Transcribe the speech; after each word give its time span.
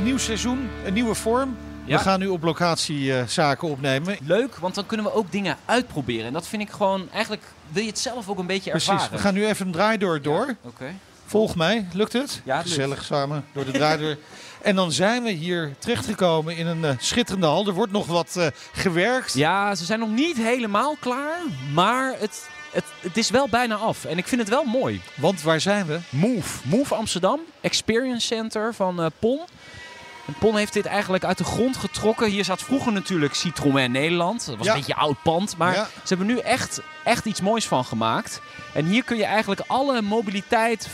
Een 0.00 0.06
nieuw 0.06 0.18
seizoen, 0.18 0.70
een 0.84 0.92
nieuwe 0.92 1.14
vorm. 1.14 1.56
Ja. 1.84 1.96
We 1.96 2.02
gaan 2.02 2.18
nu 2.18 2.26
op 2.26 2.42
locatie 2.42 3.14
eh, 3.14 3.26
zaken 3.26 3.68
opnemen. 3.68 4.16
Leuk, 4.22 4.56
want 4.56 4.74
dan 4.74 4.86
kunnen 4.86 5.06
we 5.06 5.12
ook 5.12 5.32
dingen 5.32 5.56
uitproberen. 5.64 6.26
En 6.26 6.32
dat 6.32 6.46
vind 6.46 6.62
ik 6.62 6.70
gewoon, 6.70 7.08
eigenlijk 7.12 7.42
wil 7.68 7.82
je 7.82 7.88
het 7.88 7.98
zelf 7.98 8.28
ook 8.28 8.38
een 8.38 8.46
beetje 8.46 8.70
Precies, 8.70 8.88
ervaren. 8.88 9.12
we 9.12 9.18
gaan 9.18 9.34
nu 9.34 9.46
even 9.46 9.66
een 9.66 9.72
draaidoor 9.72 10.22
door. 10.22 10.56
Oké. 10.62 10.94
Volg 11.26 11.56
mij, 11.56 11.86
lukt 11.92 12.12
het? 12.12 12.40
Ja, 12.44 12.56
het 12.56 12.64
lukt. 12.66 12.76
Gezellig 12.76 13.04
samen 13.04 13.44
door 13.52 13.64
de 13.64 13.70
draaidoor. 13.70 14.16
en 14.62 14.76
dan 14.76 14.92
zijn 14.92 15.22
we 15.22 15.30
hier 15.30 15.74
terechtgekomen 15.78 16.56
in 16.56 16.66
een 16.66 16.84
eh, 16.84 16.94
schitterende 16.98 17.46
hal. 17.46 17.66
Er 17.66 17.74
wordt 17.74 17.92
nog 17.92 18.06
wat 18.06 18.36
eh, 18.36 18.46
gewerkt. 18.72 19.34
Ja, 19.34 19.74
ze 19.74 19.84
zijn 19.84 19.98
nog 19.98 20.10
niet 20.10 20.36
helemaal 20.36 20.96
klaar, 21.00 21.38
maar 21.74 22.14
het, 22.18 22.48
het, 22.72 22.84
het 23.00 23.16
is 23.16 23.30
wel 23.30 23.48
bijna 23.48 23.74
af. 23.74 24.04
En 24.04 24.18
ik 24.18 24.26
vind 24.26 24.40
het 24.40 24.50
wel 24.50 24.64
mooi. 24.64 25.00
Want 25.16 25.42
waar 25.42 25.60
zijn 25.60 25.86
we? 25.86 25.98
Move. 26.08 26.68
Move 26.68 26.94
Amsterdam, 26.94 27.40
Experience 27.60 28.26
Center 28.26 28.74
van 28.74 29.00
eh, 29.02 29.06
PON. 29.18 29.40
En 30.30 30.36
PON 30.38 30.56
heeft 30.56 30.72
dit 30.72 30.86
eigenlijk 30.86 31.24
uit 31.24 31.38
de 31.38 31.44
grond 31.44 31.76
getrokken. 31.76 32.28
Hier 32.30 32.44
zat 32.44 32.62
vroeger 32.62 32.92
natuurlijk 32.92 33.34
Citroën 33.34 33.90
Nederland. 33.90 34.46
Dat 34.46 34.56
was 34.56 34.66
Ja. 34.66 34.72
een 34.72 34.78
beetje 34.78 34.94
oud 34.94 35.22
pand. 35.22 35.56
Maar 35.56 35.74
Ja. 35.74 35.84
ze 35.84 36.08
hebben 36.08 36.26
nu 36.26 36.38
echt, 36.38 36.80
echt 37.04 37.24
iets 37.24 37.40
moois 37.40 37.66
van 37.66 37.84
gemaakt. 37.84 38.40
En 38.74 38.84
hier 38.86 39.04
kun 39.04 39.16
je 39.16 39.24
eigenlijk 39.24 39.60
alle 39.66 40.02
mobiliteit 40.02 40.88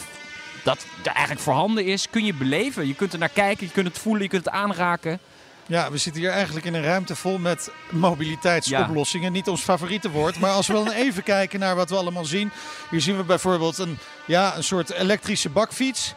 dat 0.64 0.86
er 1.02 1.10
eigenlijk 1.12 1.40
voorhanden 1.40 1.84
is, 1.84 2.10
kun 2.10 2.24
je 2.24 2.34
beleven. 2.34 2.86
Je 2.86 2.94
kunt 2.94 3.12
er 3.12 3.18
naar 3.18 3.28
kijken, 3.28 3.66
je 3.66 3.72
kunt 3.72 3.86
het 3.86 3.98
voelen, 3.98 4.22
je 4.22 4.28
kunt 4.28 4.44
het 4.44 4.54
aanraken. 4.54 5.18
Ja, 5.66 5.90
we 5.90 5.96
zitten 5.98 6.22
hier 6.22 6.30
eigenlijk 6.30 6.66
in 6.66 6.74
een 6.74 6.82
ruimte 6.84 7.16
vol 7.16 7.38
met 7.38 7.70
mobiliteitsoplossingen. 7.90 9.32
Niet 9.32 9.48
ons 9.48 9.60
favoriete 9.62 10.10
woord, 10.10 10.38
maar 10.40 10.50
als 10.50 10.66
we 10.66 10.72
dan 10.72 10.90
even 11.04 11.22
kijken 11.22 11.60
naar 11.60 11.76
wat 11.76 11.90
we 11.90 11.96
allemaal 11.96 12.24
zien. 12.24 12.50
Hier 12.90 13.00
zien 13.00 13.16
we 13.16 13.22
bijvoorbeeld 13.22 13.78
een, 13.78 13.98
ja, 14.26 14.56
een 14.56 14.64
soort 14.64 14.90
elektrische 14.90 15.48
bakfiets. 15.48 16.14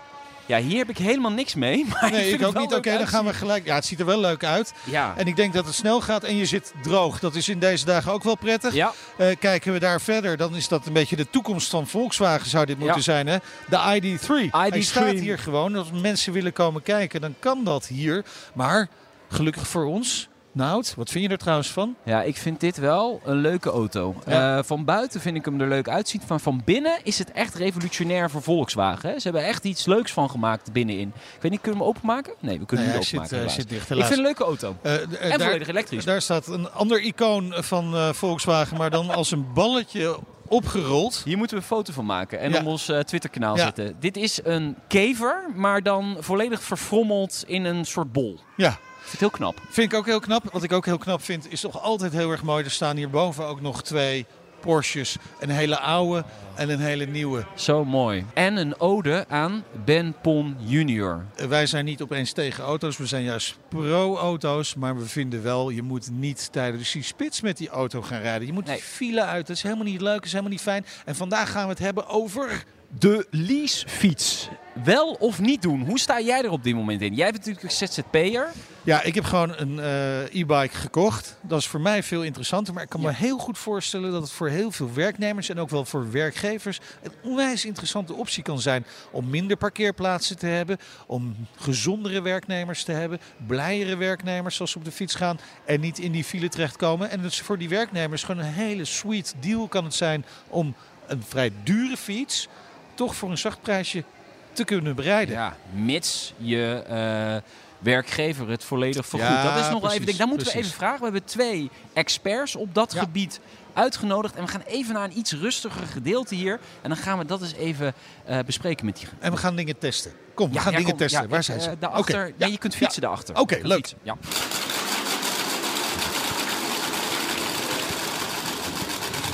Ja, 0.49 0.57
hier 0.59 0.77
heb 0.77 0.89
ik 0.89 0.97
helemaal 0.97 1.31
niks 1.31 1.55
mee. 1.55 1.85
Maar 1.89 2.05
ik 2.05 2.11
Nee, 2.11 2.31
ik 2.31 2.39
het 2.39 2.47
ook 2.47 2.57
niet. 2.57 2.73
Oké, 2.73 2.97
dan 2.97 3.07
gaan 3.07 3.25
we 3.25 3.33
gelijk. 3.33 3.65
Ja, 3.65 3.75
het 3.75 3.85
ziet 3.85 3.99
er 3.99 4.05
wel 4.05 4.19
leuk 4.19 4.43
uit. 4.43 4.73
Ja. 4.83 5.13
En 5.17 5.27
ik 5.27 5.35
denk 5.35 5.53
dat 5.53 5.65
het 5.65 5.75
snel 5.75 6.01
gaat 6.01 6.23
en 6.23 6.35
je 6.35 6.45
zit 6.45 6.73
droog. 6.81 7.19
Dat 7.19 7.35
is 7.35 7.49
in 7.49 7.59
deze 7.59 7.85
dagen 7.85 8.11
ook 8.11 8.23
wel 8.23 8.35
prettig. 8.37 8.73
Ja. 8.73 8.93
Eh, 9.17 9.27
kijken 9.39 9.73
we 9.73 9.79
daar 9.79 10.01
verder, 10.01 10.37
dan 10.37 10.55
is 10.55 10.67
dat 10.67 10.85
een 10.85 10.93
beetje 10.93 11.15
de 11.15 11.29
toekomst 11.29 11.69
van 11.69 11.87
Volkswagen 11.87 12.49
zou 12.49 12.65
dit 12.65 12.77
moeten 12.77 12.95
Ja. 12.95 13.01
zijn. 13.03 13.27
Hè? 13.27 13.37
De 13.69 13.77
ID3. 13.77 14.51
Hij 14.51 14.69
ID3. 14.71 14.79
staat 14.79 15.11
hier 15.19 15.39
gewoon. 15.39 15.75
Als 15.75 15.91
mensen 15.91 16.33
willen 16.33 16.53
komen 16.53 16.83
kijken, 16.83 17.21
dan 17.21 17.35
kan 17.39 17.63
dat 17.63 17.87
hier. 17.87 18.25
Maar 18.53 18.87
gelukkig 19.29 19.67
voor 19.67 19.85
ons. 19.85 20.27
Nout, 20.59 20.93
wat 20.97 21.09
vind 21.09 21.23
je 21.25 21.29
er 21.31 21.37
trouwens 21.37 21.69
van? 21.71 21.95
Ja, 22.05 22.21
ik 22.21 22.37
vind 22.37 22.59
dit 22.59 22.77
wel 22.77 23.21
een 23.25 23.35
leuke 23.37 23.69
auto. 23.69 24.15
Ja. 24.27 24.57
Eh, 24.57 24.63
van 24.63 24.85
buiten 24.85 25.21
vind 25.21 25.35
ik 25.35 25.45
hem 25.45 25.61
er 25.61 25.67
leuk 25.67 25.89
uitzien. 25.89 26.21
Maar 26.27 26.39
van 26.39 26.61
binnen 26.65 26.99
is 27.03 27.19
het 27.19 27.31
echt 27.31 27.55
revolutionair 27.55 28.29
voor 28.29 28.41
Volkswagen. 28.41 29.09
Hè? 29.09 29.15
Ze 29.19 29.23
hebben 29.23 29.45
echt 29.45 29.63
iets 29.63 29.85
leuks 29.85 30.11
van 30.13 30.29
gemaakt 30.29 30.71
binnenin. 30.71 31.07
Ik 31.35 31.41
weet 31.41 31.51
niet, 31.51 31.61
kunnen 31.61 31.79
we 31.79 31.85
hem 31.85 31.95
openmaken? 31.95 32.33
Nee, 32.39 32.59
we 32.59 32.65
kunnen 32.65 32.85
Nee, 32.85 32.93
hem 32.95 33.03
niet 33.03 33.09
zit, 33.09 33.19
openmaken. 33.19 33.37
eh, 33.37 33.41
helaas. 33.41 33.55
zit 33.55 33.69
dicht, 33.69 33.81
ik 33.81 33.87
vind 33.87 34.09
het 34.09 34.17
een 34.17 34.23
leuke 34.23 34.43
auto. 34.43 34.75
Eh, 34.81 34.93
eh, 34.95 35.01
en 35.01 35.37
daar- 35.37 35.47
volledig 35.47 35.67
elektrisch. 35.67 36.05
Daar 36.05 36.21
staat 36.21 36.47
een 36.47 36.71
ander 36.71 37.01
icoon 37.01 37.53
van 37.57 37.95
eh, 37.95 38.09
Volkswagen, 38.13 38.77
maar 38.77 38.89
dan 38.89 39.09
als 39.09 39.31
een 39.31 39.53
balletje 39.53 40.19
opgerold. 40.47 41.21
Hier 41.25 41.37
moeten 41.37 41.55
we 41.57 41.61
een 41.61 41.67
foto 41.69 41.93
van 41.93 42.05
maken 42.05 42.39
en 42.39 42.51
Ja. 42.51 42.59
op 42.59 42.65
ons 42.65 42.89
eh, 42.89 42.99
Twitter-kanaal 42.99 43.55
Ja. 43.57 43.63
zetten. 43.63 43.95
Dit 43.99 44.17
is 44.17 44.39
een 44.43 44.75
kever, 44.87 45.43
maar 45.55 45.83
dan 45.83 46.17
volledig 46.19 46.63
verfrommeld 46.63 47.43
in 47.47 47.65
een 47.65 47.85
soort 47.85 48.11
bol. 48.11 48.39
Ja, 48.57 48.77
vind 49.09 49.11
het 49.11 49.19
heel 49.19 49.29
knap. 49.29 49.61
vind 49.69 49.91
ik 49.91 49.97
ook 49.97 50.05
heel 50.05 50.19
knap. 50.19 50.43
Wat 50.51 50.63
ik 50.63 50.71
ook 50.71 50.85
heel 50.85 50.97
knap 50.97 51.23
vind, 51.23 51.51
is 51.51 51.61
toch 51.61 51.81
altijd 51.81 52.11
heel 52.11 52.31
erg 52.31 52.43
mooi. 52.43 52.63
Er 52.63 52.71
staan 52.71 52.95
hierboven 52.97 53.45
ook 53.45 53.61
nog 53.61 53.83
twee 53.83 54.25
Porsches. 54.59 55.15
Een 55.39 55.49
hele 55.49 55.79
oude 55.79 56.23
en 56.55 56.69
een 56.69 56.79
hele 56.79 57.05
nieuwe. 57.05 57.45
Zo 57.55 57.85
mooi. 57.85 58.25
En 58.33 58.57
een 58.57 58.79
ode 58.79 59.25
aan 59.27 59.63
Ben 59.85 60.15
Pon 60.21 60.55
Jr. 60.59 61.25
Wij 61.47 61.65
zijn 61.65 61.85
niet 61.85 62.01
opeens 62.01 62.31
tegen 62.31 62.63
auto's, 62.63 62.97
we 62.97 63.05
zijn 63.05 63.23
juist 63.23 63.57
pro-auto's. 63.69 64.75
Maar 64.75 64.97
we 64.97 65.05
vinden 65.05 65.43
wel, 65.43 65.69
je 65.69 65.81
moet 65.81 66.09
niet 66.11 66.51
tijdens 66.51 66.91
die 66.91 67.03
spits 67.03 67.41
met 67.41 67.57
die 67.57 67.69
auto 67.69 68.01
gaan 68.01 68.21
rijden. 68.21 68.47
Je 68.47 68.53
moet 68.53 68.65
Nee. 68.65 68.79
file 68.79 69.23
uit, 69.23 69.47
dat 69.47 69.55
is 69.55 69.63
helemaal 69.63 69.85
niet 69.85 70.01
leuk, 70.01 70.15
dat 70.15 70.25
is 70.25 70.31
helemaal 70.31 70.51
niet 70.51 70.61
fijn. 70.61 70.85
En 71.05 71.15
vandaag 71.15 71.51
gaan 71.51 71.63
we 71.63 71.69
het 71.69 71.79
hebben 71.79 72.07
over... 72.07 72.63
De 72.99 73.27
leasefiets. 73.29 74.49
Wel 74.83 75.11
of 75.19 75.39
niet 75.39 75.61
doen? 75.61 75.85
Hoe 75.85 75.99
sta 75.99 76.21
jij 76.21 76.43
er 76.43 76.49
op 76.49 76.63
dit 76.63 76.75
moment 76.75 77.01
in? 77.01 77.13
Jij 77.13 77.31
bent 77.31 77.45
natuurlijk 77.45 77.63
een 77.81 77.87
ZZP'er. 77.87 78.51
Ja, 78.89 79.01
ik 79.01 79.15
heb 79.15 79.23
gewoon 79.23 79.53
een 79.57 79.79
eh, 79.79 80.41
e-bike 80.41 80.75
gekocht. 80.75 81.37
Dat 81.41 81.59
is 81.59 81.67
voor 81.67 81.81
mij 81.81 82.03
veel 82.03 82.23
interessanter. 82.23 82.73
Maar 82.73 82.83
ik 82.83 82.89
kan 82.89 83.01
me 83.01 83.13
heel 83.13 83.37
goed 83.37 83.57
voorstellen 83.57 84.11
dat 84.11 84.21
het 84.21 84.31
voor 84.31 84.49
heel 84.49 84.71
veel 84.71 84.93
werknemers 84.93 85.49
en 85.49 85.59
ook 85.59 85.69
wel 85.69 85.85
voor 85.85 86.11
werkgevers 86.11 86.79
een 87.03 87.11
onwijs 87.23 87.65
interessante 87.65 88.13
optie 88.13 88.43
kan 88.43 88.59
zijn 88.59 88.85
om 89.11 89.29
minder 89.29 89.57
parkeerplaatsen 89.57 90.37
te 90.37 90.45
hebben, 90.45 90.77
om 91.07 91.35
gezondere 91.55 92.21
werknemers 92.21 92.83
te 92.83 92.91
hebben, 92.91 93.19
blijere 93.47 93.95
werknemers 93.95 94.61
als 94.61 94.71
ze 94.71 94.77
op 94.77 94.85
de 94.85 94.91
fiets 94.91 95.15
gaan 95.15 95.39
en 95.65 95.79
niet 95.79 95.99
in 95.99 96.11
die 96.11 96.23
file 96.23 96.49
terechtkomen. 96.49 97.09
En 97.09 97.21
dus 97.21 97.41
voor 97.41 97.57
die 97.57 97.69
werknemers 97.69 98.23
gewoon 98.23 98.45
een 98.45 98.53
hele 98.53 98.85
sweet 98.85 99.35
deal 99.39 99.67
kan 99.67 99.83
het 99.83 99.95
zijn 99.95 100.25
om 100.47 100.75
een 101.07 101.23
vrij 101.27 101.51
dure 101.63 101.97
fiets 101.97 102.47
toch 102.93 103.15
voor 103.15 103.29
een 103.29 103.37
zacht 103.37 103.61
prijsje 103.61 104.03
te 104.51 104.63
kunnen 104.63 104.95
bereiden. 104.95 105.35
Ja, 105.35 105.57
mits 105.73 106.33
je 106.37 106.83
eh, 106.87 107.51
werkgever 107.79 108.49
het 108.49 108.63
volledig 108.63 109.05
vergoedt. 109.07 109.31
Ja, 109.33 109.43
dat 109.55 109.63
is 109.65 109.69
nog 109.71 109.81
wel 109.81 109.91
even. 109.91 110.17
Daar 110.17 110.27
moeten 110.27 110.47
we 110.47 110.53
even 110.53 110.71
vragen. 110.71 110.97
We 110.97 111.03
hebben 111.03 111.23
twee 111.23 111.69
experts 111.93 112.55
op 112.55 112.73
dat 112.75 112.93
Ja. 112.93 112.99
gebied 112.99 113.39
uitgenodigd. 113.73 114.35
En 114.35 114.43
we 114.45 114.49
gaan 114.51 114.61
even 114.67 114.93
naar 114.93 115.03
een 115.03 115.17
iets 115.17 115.31
rustiger 115.33 115.87
gedeelte 115.87 116.35
hier. 116.35 116.59
En 116.81 116.89
dan 116.89 116.97
gaan 116.97 117.17
we 117.17 117.25
dat 117.25 117.41
eens 117.41 117.53
even 117.53 117.93
eh, 118.25 118.39
bespreken 118.45 118.85
met 118.85 118.97
die. 118.97 119.07
En 119.19 119.31
we 119.31 119.37
gaan 119.37 119.55
dingen 119.55 119.77
testen. 119.77 120.11
Kom, 120.33 120.47
we 120.49 120.53
Ja, 120.55 120.61
gaan 120.61 120.71
dingen 120.73 120.89
kom, 120.89 120.97
testen. 120.97 121.29
Waar 121.29 121.43
zijn 121.43 121.59
eh, 121.59 121.63
ze? 121.63 121.75
daarachter. 121.79 122.33
Nee, 122.37 122.51
je 122.51 122.57
kunt 122.57 122.75
fietsen 122.75 123.01
daarachter. 123.01 123.35
Oké, 123.37 123.59
leuk. 123.61 123.75
fietsen, 123.77 123.97
Ja. 124.03 124.17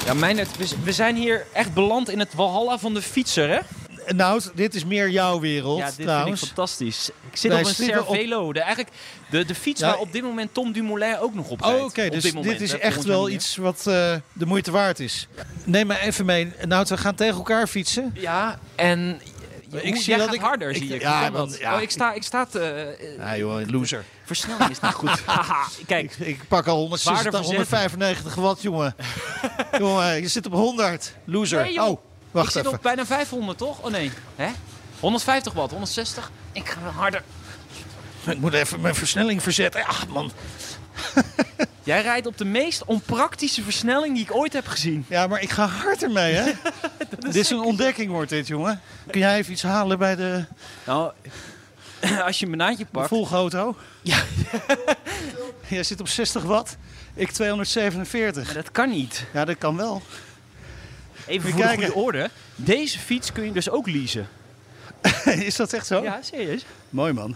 Ja, 0.06 0.16
we 0.84 0.92
zijn 0.92 1.16
hier 1.16 1.46
echt 1.54 1.74
beland 1.74 2.10
in 2.10 2.20
het 2.20 2.34
walhalla 2.34 2.78
van 2.78 2.94
de 2.94 3.02
fietser, 3.02 3.50
hè? 3.50 3.60
Nou, 4.08 4.42
dit 4.56 4.76
is 4.76 4.86
meer 4.86 5.10
jouw 5.10 5.40
wereld 5.40 5.78
Ja, 5.80 5.86
dit 5.86 5.96
trouwens. 6.06 6.28
vind 6.40 6.42
ik 6.42 6.48
fantastisch. 6.48 7.10
Ik 7.32 7.38
zit 7.38 7.52
Wij 7.52 7.62
op 7.62 7.68
een 7.68 7.74
zitten 7.76 8.00
op- 8.08 8.08
Cervelo. 8.16 8.54
De, 8.54 8.60
eigenlijk 8.60 8.96
de, 9.30 9.46
de 9.46 9.56
fiets 9.56 9.80
Ja, 9.82 9.88
waar 9.88 9.98
op 9.98 10.12
dit 10.12 10.24
moment 10.24 10.54
Tom 10.54 10.72
Dumoulin 10.72 11.18
ook 11.20 11.34
nog 11.34 11.50
op 11.50 11.62
rijdt. 11.62 11.80
Oh, 11.80 11.86
oké. 11.86 12.10
Dus 12.10 12.32
dit, 12.34 12.62
is 12.62 12.78
echt 12.78 13.04
wel 13.04 13.30
iets 13.30 13.56
wat 13.56 13.78
eh, 13.88 14.14
de 14.34 14.46
moeite 14.46 14.72
waard 14.72 15.00
is. 15.00 15.28
Neem 15.64 15.88
me 15.88 16.00
even 16.00 16.26
mee. 16.26 16.52
Nou, 16.68 16.86
we 16.90 16.98
gaan 16.98 17.16
tegen 17.16 17.36
elkaar 17.36 17.68
fietsen. 17.68 18.12
Ja, 18.14 18.60
en 18.76 19.22
Ik 19.72 19.82
ik 19.84 19.96
zie 19.96 20.16
dat 20.18 20.26
gaat 20.26 20.34
ik- 20.36 20.42
harder, 20.42 20.70
ik- 20.70 20.76
zie 20.76 20.94
ik. 20.96 21.02
ja, 21.02 21.32
want- 21.32 21.58
ja, 21.58 21.76
oh, 21.76 21.82
ik 21.82 21.90
sta, 21.92 22.14
ik 22.14 22.24
sta 22.24 22.46
te... 22.46 22.96
Ja, 23.20 23.38
joh, 23.38 23.62
loser. 23.68 24.04
versnelling 24.26 24.70
is 24.70 24.80
niet 24.80 24.94
goed. 24.94 25.24
Kijk, 25.88 26.16
Ik 26.20 26.48
pak 26.48 26.68
al 26.68 26.78
160, 26.78 27.12
Zwaarder 27.22 27.32
verzet. 27.32 27.56
195 27.70 28.36
watt, 28.36 28.62
jongen. 28.62 28.96
jongen, 29.80 30.22
je 30.22 30.28
zit 30.28 30.46
op 30.46 30.52
100. 30.52 31.14
Loser. 31.26 31.62
Nee, 31.64 31.74
joh. 31.74 32.00
Oh, 32.36 32.42
ik 32.42 32.48
wacht 32.48 32.52
zit 32.52 32.66
even. 32.66 32.78
op 32.78 32.84
bijna 32.84 33.06
500, 33.06 33.58
toch? 33.58 33.82
Oh 33.82 33.92
nee. 33.92 34.12
Hè? 34.36 34.50
150 35.00 35.54
watt, 35.54 35.72
160. 35.72 36.32
Ik 36.52 36.70
ga 36.70 36.82
wel 36.82 36.92
harder. 36.92 37.24
Ik 38.26 38.40
moet 38.40 38.54
even 38.54 38.82
mijn 38.82 38.96
versnelling 38.96 39.44
verzetten. 39.44 39.86
Ach, 39.86 40.08
man. 40.08 40.32
Jij 41.84 42.02
rijdt 42.02 42.28
op 42.28 42.38
de 42.38 42.46
meest 42.46 42.86
onpraktische 42.86 43.62
versnelling 43.64 44.16
die 44.16 44.24
ik 44.24 44.36
ooit 44.36 44.54
heb 44.54 44.68
gezien. 44.68 45.06
Ja, 45.08 45.28
maar 45.28 45.42
ik 45.42 45.50
ga 45.50 45.68
hard 45.68 46.04
ermee, 46.04 46.34
hè? 46.34 46.52
dit 47.20 47.36
is 47.36 47.50
een 47.50 47.60
ontdekking, 47.60 48.12
wordt 48.12 48.30
dit, 48.30 48.48
jongen. 48.48 48.82
Kun 49.10 49.20
jij 49.20 49.38
even 49.38 49.52
iets 49.52 49.64
halen 49.64 49.98
bij 49.98 50.16
de, 50.16 50.46
Nou, 50.86 51.12
als 52.26 52.40
je 52.40 52.46
mijn 52.46 52.58
naadje 52.58 52.84
de 52.84 52.90
pakt... 52.92 53.08
volgauto? 53.08 53.76
Ja. 54.02 54.24
jij 55.68 55.84
zit 55.84 56.00
op 56.00 56.08
60 56.08 56.44
watt. 56.44 56.78
Ik 57.14 57.32
247. 57.32 58.46
Maar 58.46 58.54
dat 58.54 58.72
kan 58.72 58.90
niet. 58.90 59.26
Ja, 59.34 59.46
dat 59.46 59.58
kan 59.58 59.78
wel. 59.78 60.02
Even 61.28 61.50
voor 61.50 61.60
je 61.60 61.66
de 61.66 61.68
kijken. 61.68 61.86
goede 61.86 62.00
orde. 62.06 62.30
Deze 62.56 63.00
fiets 63.00 63.32
kun 63.32 63.46
je 63.46 63.52
dus 63.52 63.70
ook 63.70 63.88
leasen. 63.88 64.28
is 65.50 65.56
dat 65.56 65.74
echt 65.74 65.88
zo? 65.88 66.04
Ja, 66.04 66.22
serieus. 66.22 66.66
Mooi, 66.90 67.14
man. 67.14 67.36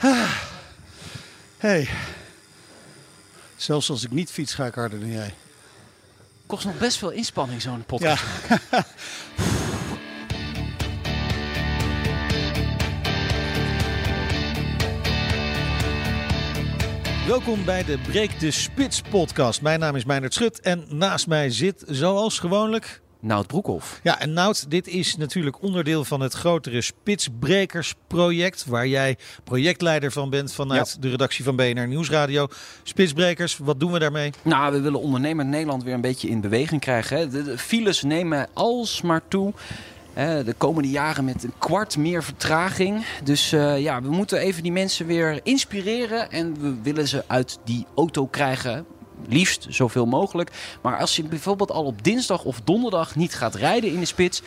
Hey. 1.58 1.88
Zelfs 3.56 3.90
als 3.90 4.04
ik 4.04 4.10
niet 4.10 4.30
fiets, 4.30 4.54
ga 4.54 4.66
ik 4.66 4.74
harder 4.74 5.00
dan 5.00 5.12
jij. 5.12 5.34
Kost 6.46 6.64
nog 6.64 6.78
best 6.78 6.96
veel 6.98 7.10
inspanning, 7.10 7.62
zo'n 7.62 7.84
podcast. 7.84 8.24
Ja. 8.48 8.60
Welkom 17.26 17.64
bij 17.64 17.84
de 17.84 17.98
Breek 17.98 18.40
de 18.40 18.50
Spits 18.50 19.00
podcast. 19.00 19.62
Mijn 19.62 19.80
naam 19.80 19.96
is 19.96 20.04
Meijnerd 20.04 20.34
Schut 20.34 20.60
en 20.60 20.84
naast 20.88 21.26
mij 21.26 21.50
zit 21.50 21.84
zoals 21.86 22.38
gewoonlijk... 22.38 23.00
Nout 23.20 23.46
Broekhoff. 23.46 24.00
Ja, 24.02 24.20
en 24.20 24.32
Nout, 24.32 24.70
dit 24.70 24.88
is 24.88 25.16
natuurlijk 25.16 25.62
onderdeel 25.62 26.04
van 26.04 26.20
het 26.20 26.32
grotere 26.32 26.80
Spitsbrekers-project... 26.80 28.66
waar 28.66 28.86
jij 28.86 29.16
projectleider 29.44 30.12
van 30.12 30.30
bent 30.30 30.52
vanuit 30.52 31.02
de 31.02 31.08
redactie 31.08 31.44
van 31.44 31.56
BNR 31.56 31.86
Nieuwsradio. 31.86 32.46
Spitsbrekers, 32.82 33.58
wat 33.58 33.80
doen 33.80 33.92
we 33.92 33.98
daarmee? 33.98 34.32
Nou, 34.42 34.72
we 34.72 34.80
willen 34.80 35.00
ondernemer 35.00 35.44
Nederland 35.44 35.82
weer 35.82 35.94
een 35.94 36.00
beetje 36.00 36.28
in 36.28 36.40
beweging 36.40 36.80
krijgen. 36.80 37.16
Hè. 37.16 37.28
De, 37.28 37.42
de 37.42 37.58
files 37.58 38.02
nemen 38.02 38.48
alsmaar 38.52 39.22
toe. 39.28 39.52
De 40.14 40.54
komende 40.58 40.90
jaren 40.90 41.24
met 41.24 41.44
een 41.44 41.52
kwart 41.58 41.96
meer 41.96 42.22
vertraging. 42.24 43.04
Dus 43.24 43.52
uh, 43.52 43.80
ja, 43.80 44.02
we 44.02 44.10
moeten 44.10 44.38
even 44.38 44.62
die 44.62 44.72
mensen 44.72 45.06
weer 45.06 45.40
inspireren. 45.42 46.30
En 46.30 46.60
we 46.60 46.74
willen 46.82 47.08
ze 47.08 47.24
uit 47.26 47.58
die 47.64 47.86
auto 47.96 48.26
krijgen. 48.26 48.86
Liefst 49.28 49.66
zoveel 49.68 50.06
mogelijk. 50.06 50.50
Maar 50.82 50.98
als 50.98 51.16
je 51.16 51.22
bijvoorbeeld 51.22 51.70
al 51.70 51.84
op 51.84 52.04
dinsdag 52.04 52.44
of 52.44 52.60
donderdag 52.64 53.16
niet 53.16 53.34
gaat 53.34 53.54
rijden 53.54 53.92
in 53.92 54.00
de 54.00 54.06
spits. 54.06 54.42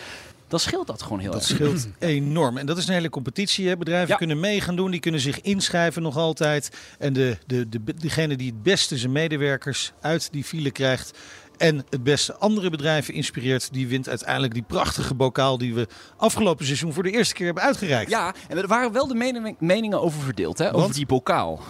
Dan 0.48 0.60
scheelt 0.60 0.88
dat 0.88 1.02
gewoon 1.02 1.20
heel 1.20 1.32
dat 1.32 1.50
erg. 1.50 1.60
Dat 1.60 1.70
scheelt 1.80 1.88
enorm. 2.00 2.58
En 2.58 2.66
dat 2.66 2.78
is 2.78 2.88
een 2.88 2.94
hele 2.94 3.10
competitie. 3.10 3.68
Hè? 3.68 3.78
Bedrijven 3.78 4.10
Ja. 4.10 4.16
kunnen 4.16 4.40
mee 4.40 4.62
gaan 4.62 4.76
doen. 4.76 4.92
Die 4.92 5.00
kunnen 5.00 5.22
zich 5.22 5.42
inschrijven 5.42 6.02
nog 6.02 6.18
altijd. 6.18 6.70
En 7.00 7.14
de, 7.14 7.38
de, 7.46 7.70
de, 7.70 7.80
degene 7.96 8.36
die 8.36 8.52
het 8.52 8.64
beste 8.64 8.98
zijn 8.98 9.12
medewerkers 9.12 9.92
uit 10.02 10.28
die 10.32 10.44
file 10.44 10.72
krijgt. 10.72 11.18
En 11.58 11.86
het 11.90 12.04
beste 12.04 12.36
andere 12.36 12.70
bedrijven 12.70 13.14
inspireert. 13.14 13.74
Die 13.74 13.88
wint 13.88 14.10
uiteindelijk 14.10 14.54
die 14.54 14.64
prachtige 14.68 15.14
bokaal 15.14 15.58
die 15.58 15.74
we 15.74 15.88
afgelopen 16.18 16.66
seizoen 16.66 16.94
voor 16.94 17.04
de 17.04 17.12
eerste 17.12 17.34
keer 17.34 17.46
hebben 17.46 17.64
uitgereikt. 17.64 18.10
Ja, 18.10 18.34
en 18.48 18.58
er 18.58 18.68
waren 18.68 18.92
wel 18.92 19.08
de 19.08 19.16
mening- 19.16 19.56
meningen 19.60 20.02
over 20.02 20.22
verdeeld. 20.22 20.58
Hè? 20.58 20.74
Over 20.74 20.94
die 20.94 21.06
bokaal. 21.06 21.62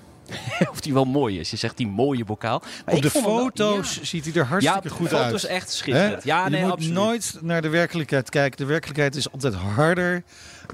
of 0.70 0.80
die 0.80 0.92
wel 0.92 1.04
mooi 1.04 1.40
is. 1.40 1.50
Je 1.50 1.56
zegt 1.56 1.76
die 1.76 1.86
mooie 1.86 2.24
bokaal. 2.24 2.62
Maar 2.86 2.94
Op 2.94 3.02
de 3.02 3.10
wel- 3.12 3.22
foto's 3.22 3.94
ja. 3.94 4.04
ziet 4.04 4.24
hij 4.24 4.34
er 4.34 4.44
hartstikke 4.46 4.88
ja, 4.88 4.94
goed 4.94 5.08
foto's 5.08 5.46
uit. 5.46 5.54
echt 5.56 5.66
Hè? 5.66 5.72
schitterend. 5.72 6.24
Ja, 6.24 6.44
je 6.44 6.50
nee, 6.50 6.62
moet 6.62 6.70
absoluut. 6.72 6.94
nooit 6.94 7.36
naar 7.40 7.62
de 7.62 7.68
werkelijkheid 7.68 8.30
kijken. 8.30 8.56
De 8.58 8.64
werkelijkheid 8.64 9.16
is 9.16 9.32
altijd 9.32 9.54
harder 9.54 10.22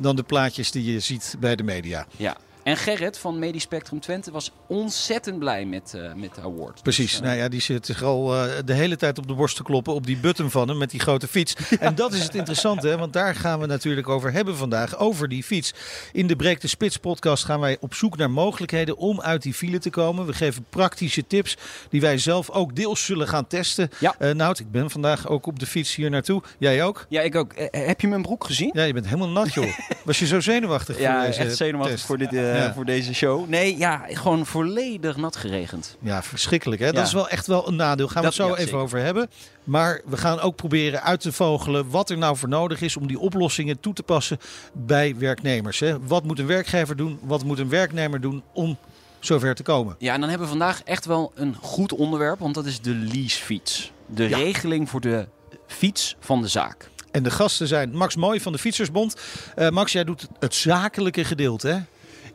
dan 0.01 0.17
de 0.17 0.23
plaatjes 0.23 0.71
die 0.71 0.93
je 0.93 1.01
ziet 1.01 1.37
bij 1.41 1.57
de 1.57 1.63
media. 1.63 2.07
Ja. 2.17 2.37
En 2.69 2.77
Gerrit 2.77 3.19
van 3.19 3.39
Medispectrum 3.39 4.01
Twente 4.01 4.31
was 4.31 4.53
ontzettend 4.67 5.39
blij 5.39 5.65
met, 5.65 5.95
eh, 5.95 6.13
met 6.15 6.35
de 6.35 6.41
award. 6.41 6.83
Precies. 6.83 7.11
Dus, 7.11 7.21
eh, 7.21 7.27
nou 7.27 7.39
ja, 7.39 7.49
die 7.49 7.61
zit 7.61 7.87
zich 7.87 8.03
al 8.03 8.35
eh, 8.35 8.53
de 8.65 8.73
hele 8.73 8.97
tijd 8.97 9.19
op 9.19 9.27
de 9.27 9.35
borst 9.35 9.57
te 9.57 9.63
kloppen 9.63 9.95
op 9.95 10.07
die 10.07 10.17
button 10.17 10.51
van 10.51 10.69
hem 10.69 10.79
met 10.79 10.91
die 10.91 11.01
grote 11.01 11.29
fiets. 11.29 11.55
En 11.81 11.95
dat 11.95 12.13
is 12.13 12.23
het 12.23 12.35
interessante, 12.35 12.89
hè, 12.89 12.99
want 12.99 13.13
daar 13.13 13.35
gaan 13.35 13.61
we 13.61 13.67
natuurlijk 13.67 14.09
over 14.09 14.33
hebben 14.33 14.57
vandaag, 14.57 14.99
over 14.99 15.29
die 15.29 15.43
fiets. 15.43 15.75
In 16.13 16.27
de 16.27 16.37
Breek 16.37 16.61
de 16.61 16.69
Spits 16.69 16.97
podcast 16.97 17.45
gaan 17.45 17.61
wij 17.61 17.77
op 17.81 17.95
zoek 17.95 18.17
naar 18.17 18.31
mogelijkheden 18.31 18.97
om 18.97 19.21
uit 19.21 19.43
die 19.43 19.55
file 19.55 19.79
te 19.79 19.91
komen. 19.91 20.27
We 20.27 20.33
geven 20.33 20.67
praktische 20.71 21.27
tips 21.27 21.57
die 21.91 22.01
wij 22.01 22.19
zelf 22.19 22.51
ook 22.51 22.77
deels 22.77 23.05
zullen 23.05 23.29
gaan 23.29 23.47
testen. 23.47 23.91
Ja. 23.99 24.15
Eh, 24.19 24.31
Nout, 24.31 24.59
ik 24.59 24.71
ben 24.71 24.91
vandaag 24.91 25.29
ook 25.29 25.47
op 25.47 25.59
de 25.59 25.67
fiets 25.67 25.95
hier 25.95 26.11
naartoe. 26.11 26.43
Jij 26.59 26.85
ook? 26.85 27.07
ja, 27.09 27.21
ik 27.21 27.35
ook. 27.35 27.53
Heb 27.71 28.01
je 28.01 28.09
mijn 28.09 28.23
broek 28.23 28.45
gezien? 28.45 28.71
Ja, 28.73 28.83
je 28.83 28.93
bent 28.93 29.07
helemaal 29.07 29.29
nat 29.29 29.55
joh. 29.55 29.79
Was 30.05 30.19
je 30.19 30.27
zo 30.27 30.41
zenuwachtig 30.41 30.97
voor 30.97 31.05
Ja, 31.05 31.27
deze 31.27 31.41
echt 31.41 31.57
zenuwachtig 31.57 31.95
test? 31.95 32.07
voor, 32.07 32.19
dit, 32.19 32.33
eh, 32.33 32.58
Ja. 32.63 32.75
voor 32.75 32.85
deze 32.85 33.15
show. 33.15 33.49
Nee, 33.49 33.79
ja, 33.79 34.05
gewoon 34.09 34.47
volledig 34.47 35.17
nat 35.17 35.37
geregend. 35.37 35.97
Ja, 36.01 36.23
verschrikkelijk. 36.23 36.81
Hè? 36.81 36.93
Dat 36.93 37.07
is 37.07 37.13
wel 37.13 37.29
echt 37.29 37.47
wel 37.47 37.69
een 37.69 37.77
nadeel. 37.77 38.07
Gaan 38.09 38.23
we 38.23 38.29
Dat- 38.29 38.37
het 38.37 38.47
zo 38.47 38.53
even 38.55 38.63
zeker. 38.65 38.79
over 38.81 38.99
hebben. 38.99 39.31
Maar 39.65 40.01
we 40.07 40.17
gaan 40.17 40.41
ook 40.41 40.57
proberen 40.57 41.03
uit 41.03 41.21
te 41.21 41.33
vogelen 41.33 41.91
wat 41.91 42.11
er 42.11 42.19
nou 42.19 42.37
voor 42.37 42.49
nodig 42.49 42.81
is 42.81 42.97
om 42.97 43.07
die 43.07 43.19
oplossingen 43.19 43.81
toe 43.81 43.93
te 43.95 44.03
passen 44.03 44.39
bij 44.73 45.15
werknemers. 45.19 45.81
Hè? 45.81 46.01
Wat 46.07 46.25
moet 46.25 46.39
een 46.39 46.47
werkgever 46.47 46.97
doen? 46.97 47.19
Wat 47.23 47.45
moet 47.45 47.59
een 47.59 47.69
werknemer 47.69 48.21
doen 48.21 48.43
om 48.53 48.77
zover 49.21 49.55
te 49.55 49.63
komen? 49.63 49.97
Ja, 49.99 50.15
en 50.15 50.21
dan 50.21 50.29
hebben 50.29 50.47
we 50.49 50.57
vandaag 50.57 50.83
echt 50.83 51.05
wel 51.05 51.33
een 51.35 51.57
goed 51.61 51.93
onderwerp, 51.93 52.39
want 52.39 52.55
dat 52.55 52.67
is 52.67 52.81
de 52.81 52.95
leasefiets. 52.95 53.93
De 54.07 54.29
Ja. 54.29 54.37
regeling 54.37 54.89
voor 54.89 55.01
de 55.01 55.27
fiets 55.67 56.17
van 56.21 56.43
de 56.43 56.49
zaak. 56.49 56.91
En 57.11 57.23
de 57.23 57.31
gasten 57.31 57.67
zijn 57.67 57.91
Max 57.97 58.17
Mooi 58.17 58.41
van 58.41 58.53
de 58.53 58.59
Fietsersbond. 58.59 59.17
Eh, 59.55 59.69
Max, 59.69 59.93
jij 59.93 60.05
doet 60.05 60.27
het 60.39 60.55
zakelijke 60.55 61.25
gedeelte. 61.25 61.69
Hè? 61.69 61.79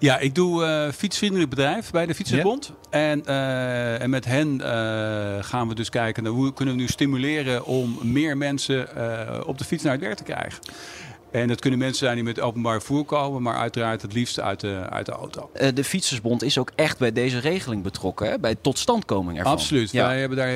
Ja, 0.04 0.18
ik 0.20 0.36
doe 0.36 0.66
eh, 0.66 0.92
fietsvriendelijk 0.92 1.50
bedrijf 1.50 1.92
bij 1.92 2.06
de 2.06 2.16
Fietsersbond. 2.16 2.72
En, 2.90 3.26
eh, 3.26 4.02
en 4.02 4.10
met 4.10 4.26
hen 4.26 4.62
eh, 4.62 5.44
gaan 5.44 5.68
we 5.68 5.76
dus 5.76 5.90
kijken 5.90 6.24
naar 6.24 6.32
hoe 6.32 6.54
kunnen 6.54 6.76
we 6.76 6.82
nu 6.82 6.88
stimuleren 6.88 7.66
om 7.66 7.98
meer 8.02 8.38
mensen 8.38 8.88
op 9.48 9.58
de 9.58 9.64
fiets 9.64 9.84
naar 9.84 9.92
het 9.92 10.02
werk 10.02 10.18
te 10.18 10.24
krijgen. 10.24 10.60
En 11.32 11.48
dat 11.48 11.60
kunnen 11.60 11.80
mensen 11.80 11.98
zijn 11.98 12.16
die 12.16 12.24
met 12.24 12.40
openbaar 12.40 12.80
vervoer 12.80 13.06
komen, 13.06 13.42
maar 13.42 13.56
uiteraard 13.56 14.02
het 14.02 14.14
liefst 14.14 14.40
uit 14.40 14.60
de, 14.60 14.88
uit 14.90 15.06
de 15.06 15.12
auto. 15.12 15.50
De 15.74 15.84
Fietsersbond 15.84 16.44
is 16.44 16.58
ook 16.58 16.72
echt 16.76 17.00
bij 17.00 17.12
deze 17.12 17.40
regeling 17.40 17.84
betrokken, 17.84 18.30
hè? 18.30 18.40
bij 18.40 18.56
totstandkoming 18.62 19.38
ervan. 19.38 19.54
Absoluut. 19.54 19.92
Ja. 19.92 20.08
Wij 20.08 20.20
hebben 20.20 20.38
daar 20.38 20.48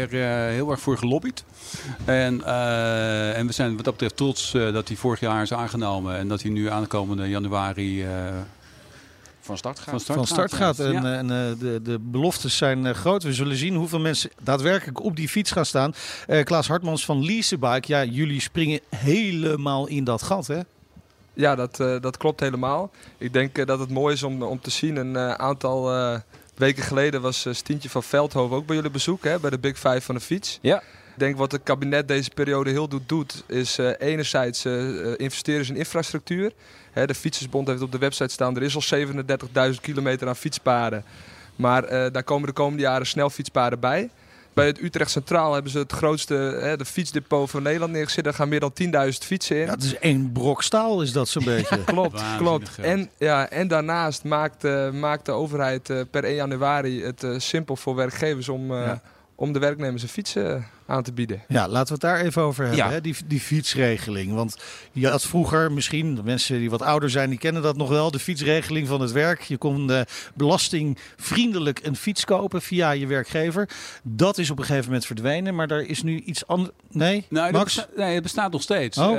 heel 0.49 0.71
erg 0.71 0.79
voor 0.79 0.97
gelobbyd. 0.97 1.43
En, 2.05 2.43
en 3.35 3.47
we 3.47 3.53
zijn 3.53 3.75
wat 3.75 3.85
dat 3.85 3.93
betreft 3.93 4.17
trots 4.17 4.51
dat 4.51 4.87
hij 4.87 4.97
vorig 4.97 5.19
jaar 5.19 5.41
is 5.41 5.53
aangenomen. 5.53 6.17
En 6.17 6.27
dat 6.27 6.41
hij 6.41 6.51
nu 6.51 6.69
aankomende 6.69 7.29
januari 7.29 8.05
Van 9.47 9.57
start 9.57 9.79
gaat. 9.79 9.89
van 9.89 9.99
start 9.99 10.17
Van 10.17 10.27
start 10.27 10.53
gaat. 10.53 10.79
En, 10.79 10.91
Ja. 10.91 11.03
eh, 11.03 11.17
en 11.17 11.31
eh, 11.31 11.59
de, 11.59 11.79
de 11.83 11.99
beloftes 12.01 12.57
zijn 12.57 12.85
eh, 12.85 12.93
groot. 12.93 13.23
We 13.23 13.33
zullen 13.33 13.55
zien 13.57 13.75
hoeveel 13.75 13.99
mensen 13.99 14.29
daadwerkelijk 14.41 15.03
op 15.03 15.15
die 15.15 15.29
fiets 15.29 15.51
gaan 15.51 15.65
staan. 15.65 15.93
Eh, 16.27 16.43
Klaas 16.43 16.67
Hartmans 16.67 17.05
van 17.05 17.25
Leasebike. 17.25 17.83
Ja, 17.93 18.03
jullie 18.03 18.41
springen 18.41 18.79
helemaal 18.95 19.87
in 19.87 20.03
dat 20.03 20.21
gat, 20.21 20.47
hè? 20.47 20.59
Ja, 21.33 21.55
dat, 21.55 21.79
eh, 21.79 21.95
dat 22.01 22.17
klopt 22.17 22.39
helemaal. 22.39 22.91
Ik 23.17 23.33
denk 23.33 23.57
eh, 23.57 23.65
dat 23.65 23.79
het 23.79 23.89
mooi 23.89 24.13
is 24.13 24.23
om, 24.23 24.43
om 24.43 24.59
te 24.61 24.69
zien. 24.69 24.95
Een 24.95 25.15
eh, 25.15 25.31
aantal 25.31 25.93
eh, 25.93 26.19
weken 26.55 26.83
geleden 26.83 27.21
was 27.21 27.45
eh, 27.45 27.53
Stientje 27.53 27.89
van 27.89 28.03
Veldhoven 28.03 28.55
ook 28.57 28.65
bij 28.65 28.75
jullie 28.75 28.91
bezoek, 28.91 29.23
hè, 29.23 29.39
bij 29.39 29.49
de 29.49 29.59
Big 29.59 29.75
Five 29.79 30.01
van 30.01 30.15
de 30.15 30.21
fiets. 30.21 30.59
Ja. 30.61 30.77
Ik 31.13 31.23
denk 31.23 31.37
wat 31.37 31.51
het 31.51 31.63
kabinet 31.63 32.07
deze 32.07 32.29
periode 32.29 32.69
heel 32.69 32.87
goed 32.91 33.09
doet, 33.09 33.43
is 33.47 33.77
eh, 33.77 33.89
enerzijds 33.97 34.65
investeren 35.15 35.67
in 35.67 35.75
infrastructuur. 35.75 36.51
Hè, 36.97 37.05
de 37.07 37.15
Fietsersbond 37.15 37.67
heeft 37.67 37.81
op 37.81 37.91
de 37.91 37.97
website 37.97 38.33
staan, 38.33 38.55
er 38.55 38.63
is 38.63 38.75
al 38.75 38.99
37.000 39.73 39.81
kilometer 39.81 40.27
aan 40.27 40.35
fietspaden. 40.35 41.03
Maar 41.55 41.83
eh, 41.83 42.11
daar 42.11 42.23
komen 42.23 42.47
de 42.47 42.53
komende 42.53 42.81
jaren 42.83 43.07
snel 43.07 43.29
fietspaden 43.29 43.79
bij. 43.79 44.09
Bij 44.53 44.65
het 44.65 44.81
Utrecht 44.81 45.11
Centraal 45.11 45.53
hebben 45.53 45.71
ze 45.71 45.77
het 45.77 45.91
grootste 45.91 46.33
hè, 46.61 46.77
de 46.77 46.85
fietsdepot 46.85 47.49
van 47.49 47.63
Nederland 47.63 47.91
neergezet. 47.91 48.23
Daar 48.23 48.33
gaan 48.33 48.49
meer 48.49 48.59
dan 48.59 48.73
10.000 48.83 49.09
fietsen 49.09 49.55
in. 49.57 49.65
Ja, 49.65 49.71
het 49.71 49.83
is 49.83 49.95
één 49.99 50.31
brok 50.31 50.63
staal 50.63 51.01
is 51.01 51.11
dat 51.11 51.27
zo'n 51.27 51.43
beetje. 51.55 51.83
Klopt, 51.83 52.11
Waanzinnig 52.11 52.37
klopt. 52.37 52.69
geld. 52.69 52.87
En, 52.87 53.09
ja, 53.17 53.49
en 53.49 53.67
daarnaast 53.67 54.23
maakt, 54.23 54.63
eh, 54.63 54.91
maakt 54.91 55.25
de 55.25 55.31
overheid 55.31 55.89
eh, 55.89 56.01
per 56.11 56.23
1 56.23 56.35
januari 56.35 57.03
het 57.03 57.25
simpel 57.37 57.75
voor 57.75 57.95
werkgevers 57.95 58.49
om, 58.49 58.71
eh, 58.71 58.77
Ja. 58.85 59.01
om 59.35 59.51
de 59.53 59.59
werknemers 59.59 60.03
een 60.03 60.09
fiets 60.09 60.35
eh, 60.35 60.55
aan 60.87 61.03
te 61.03 61.11
bieden. 61.13 61.41
Ja, 61.47 61.67
laten 61.67 61.87
we 61.87 61.93
het 61.93 62.01
daar 62.01 62.25
even 62.25 62.41
over 62.41 62.65
hebben. 62.65 62.85
Ja. 62.85 62.91
Hè? 62.91 63.01
Die, 63.01 63.15
die 63.25 63.39
fietsregeling. 63.39 64.33
Want 64.33 64.57
je 64.91 65.07
had 65.07 65.23
vroeger, 65.23 65.71
misschien 65.71 66.15
de 66.15 66.23
mensen 66.23 66.59
die 66.59 66.69
wat 66.69 66.81
ouder 66.81 67.09
zijn, 67.09 67.29
die 67.29 67.39
kennen 67.39 67.61
dat 67.61 67.77
nog 67.77 67.89
wel. 67.89 68.11
De 68.11 68.19
fietsregeling 68.19 68.87
van 68.87 69.01
het 69.01 69.11
werk. 69.11 69.41
Je 69.41 69.57
kon 69.57 69.91
eh, 69.91 70.01
belastingvriendelijk 70.77 71.79
een 71.83 71.95
fiets 71.95 72.25
kopen 72.25 72.61
via 72.61 72.91
je 72.91 73.07
werkgever. 73.07 73.69
Dat 74.03 74.37
is 74.37 74.49
op 74.49 74.59
een 74.59 74.65
gegeven 74.65 74.85
moment 74.85 75.05
verdwenen. 75.05 75.55
Maar 75.55 75.67
daar 75.67 75.81
is 75.81 76.03
nu 76.03 76.19
iets 76.19 76.47
anders. 76.47 76.71
Nee, 76.91 77.25
Nou, 77.29 77.51
dat 77.51 77.61
Max? 77.61 77.75
besta- 77.75 77.89
nee, 78.03 78.13
het 78.13 78.23
bestaat 78.23 78.51
nog 78.51 78.61
steeds. 78.61 78.97
Oh. 78.97 79.17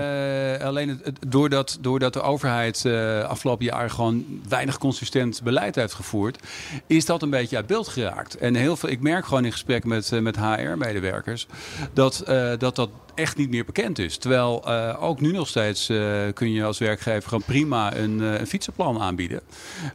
Eh, 0.55 0.61
alleen 0.65 0.89
het, 0.89 1.05
het- 1.05 1.19
doordat, 1.29 1.79
doordat 1.81 2.13
de 2.13 2.21
overheid 2.23 2.85
eh, 2.85 3.23
afgelopen 3.23 3.65
jaar 3.65 3.91
gewoon 3.91 4.25
weinig 4.49 4.79
consistent 4.79 5.43
beleid 5.43 5.75
heeft 5.75 5.95
gevoerd, 5.95 6.39
is 6.87 7.05
dat 7.05 7.23
een 7.23 7.31
beetje 7.31 7.57
uit 7.57 7.67
beeld 7.67 7.89
geraakt. 7.89 8.37
En 8.37 8.55
heel 8.55 8.77
veel, 8.77 8.89
ik 8.89 9.01
merk 9.01 9.25
gewoon 9.25 9.45
in 9.45 9.53
gesprek 9.53 9.85
met, 9.85 10.11
met 10.21 10.37
HR-medewerkers 10.37 11.47
dat, 11.93 12.21
eh, 12.21 12.51
dat 12.59 12.77
dat 12.77 12.89
echt 13.15 13.37
niet 13.37 13.51
meer 13.51 13.65
bekend 13.65 13.99
is. 13.99 14.17
Terwijl 14.17 14.63
eh, 14.67 15.03
ook 15.03 15.21
nu 15.21 15.33
nog 15.33 15.49
steeds 15.49 15.89
eh, 15.89 15.99
kun 16.35 16.53
je 16.53 16.65
als 16.65 16.79
werkgever 16.79 17.29
gewoon 17.29 17.43
prima 17.47 17.97
een, 17.97 18.21
eh, 18.21 18.41
een 18.41 18.47
fietsenplan 18.47 19.01
aanbieden. 19.01 19.41